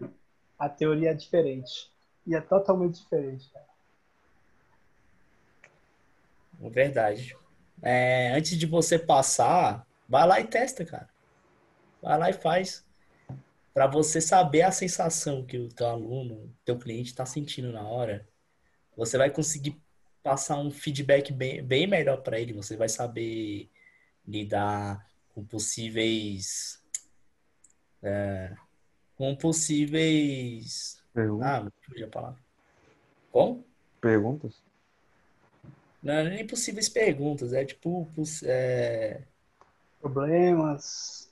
[0.57, 1.91] a teoria é diferente.
[2.27, 3.49] E é totalmente diferente.
[3.49, 3.65] Cara.
[6.61, 7.35] É verdade.
[7.81, 11.09] É, antes de você passar, vai lá e testa, cara.
[12.01, 12.85] Vai lá e faz
[13.73, 18.27] para você saber a sensação que o teu aluno, teu cliente está sentindo na hora,
[18.95, 19.79] você vai conseguir
[20.23, 22.53] passar um feedback bem, bem melhor para ele.
[22.53, 23.69] Você vai saber
[24.27, 26.83] lidar com possíveis
[28.01, 28.55] é,
[29.15, 31.47] com possíveis Perguntas?
[31.47, 32.39] ah, fugi a palavra.
[33.31, 33.65] Como?
[33.99, 34.61] Perguntas?
[36.03, 38.07] Não, é nem possíveis perguntas, é tipo
[38.43, 39.23] é...
[39.99, 41.31] problemas.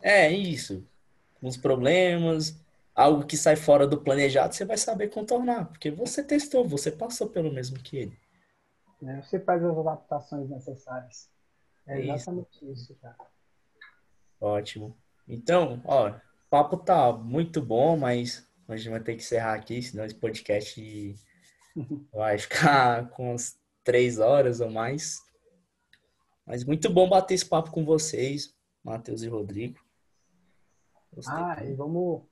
[0.00, 0.82] É isso
[1.42, 2.56] uns problemas,
[2.94, 7.28] algo que sai fora do planejado, você vai saber contornar, porque você testou, você passou
[7.28, 8.18] pelo mesmo que ele.
[9.04, 11.30] É, você faz as adaptações necessárias.
[11.86, 13.16] É exatamente isso, isso cara.
[14.40, 14.96] Ótimo.
[15.28, 19.82] Então, ó, o papo tá muito bom, mas a gente vai ter que encerrar aqui,
[19.82, 21.14] senão esse podcast
[22.12, 25.18] vai ficar com umas três horas ou mais.
[26.46, 29.78] Mas muito bom bater esse papo com vocês, Matheus e Rodrigo.
[31.12, 31.34] Gostei.
[31.34, 32.22] Ah, e vamos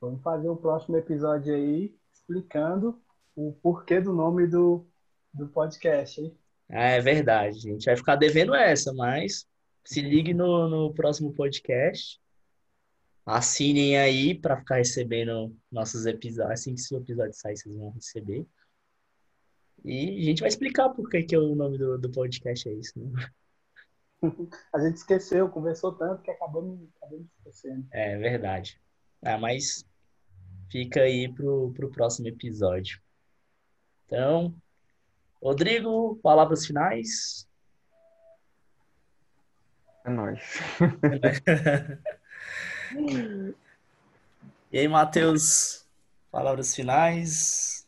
[0.00, 3.00] Vamos fazer o próximo episódio aí explicando
[3.34, 4.86] o porquê do nome do,
[5.32, 6.36] do podcast, hein?
[6.68, 9.48] É verdade, a gente vai ficar devendo essa, mas
[9.84, 12.20] se ligue no, no próximo podcast.
[13.26, 16.52] Assinem aí para ficar recebendo nossos episódios.
[16.52, 18.46] Assim que o episódio sair, vocês vão receber.
[19.84, 22.72] E a gente vai explicar por que, que é o nome do, do podcast é
[22.72, 22.92] isso.
[22.98, 23.28] Né?
[24.72, 27.86] A gente esqueceu, conversou tanto que acabamos, acabamos esquecendo.
[27.92, 28.80] É verdade.
[29.22, 29.84] Ah, mas
[30.70, 33.00] fica aí pro, pro próximo episódio.
[34.06, 34.54] Então,
[35.42, 37.48] Rodrigo, palavras finais.
[40.04, 40.60] É nóis.
[44.72, 45.86] e aí, Matheus,
[46.30, 47.86] palavras finais.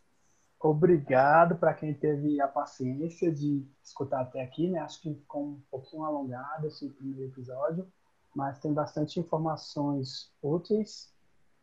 [0.60, 4.80] Obrigado para quem teve a paciência de escutar até aqui, né?
[4.80, 7.86] Acho que ficou um pouquinho alongado esse primeiro episódio,
[8.34, 11.12] mas tem bastante informações úteis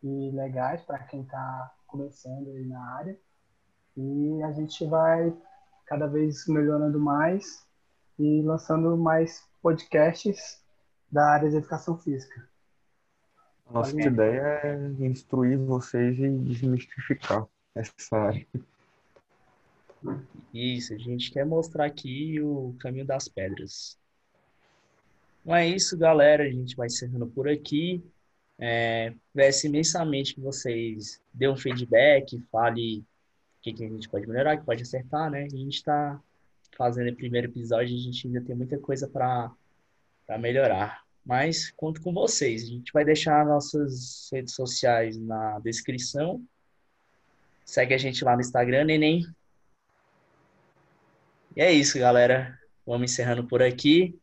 [0.02, 3.18] e legais para quem está começando aí na área.
[3.96, 5.34] E a gente vai
[5.86, 7.66] cada vez melhorando mais
[8.18, 10.62] e lançando mais podcasts
[11.10, 12.48] da área de educação física.
[13.70, 14.06] Nossa Valeu.
[14.06, 18.46] ideia é instruir vocês e desmistificar essa área.
[20.54, 23.98] Isso, a gente quer mostrar aqui o caminho das pedras.
[25.42, 26.44] Então é isso, galera.
[26.44, 28.02] A gente vai encerrando por aqui.
[28.58, 33.04] É, peço imensamente que vocês dêem um feedback, fale o
[33.62, 35.44] que, que a gente pode melhorar, o que pode acertar, né?
[35.44, 36.20] A gente está
[36.76, 41.05] fazendo o primeiro episódio, a gente ainda tem muita coisa para melhorar.
[41.26, 42.62] Mas conto com vocês.
[42.62, 46.42] A gente vai deixar nossas redes sociais na descrição.
[47.64, 49.26] Segue a gente lá no Instagram, Neném.
[51.56, 52.56] E é isso, galera.
[52.86, 54.16] Vamos encerrando por aqui.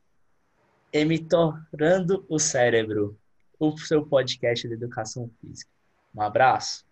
[0.93, 3.19] Emitorando o Cérebro
[3.59, 5.71] o seu podcast de educação física.
[6.13, 6.85] Um abraço.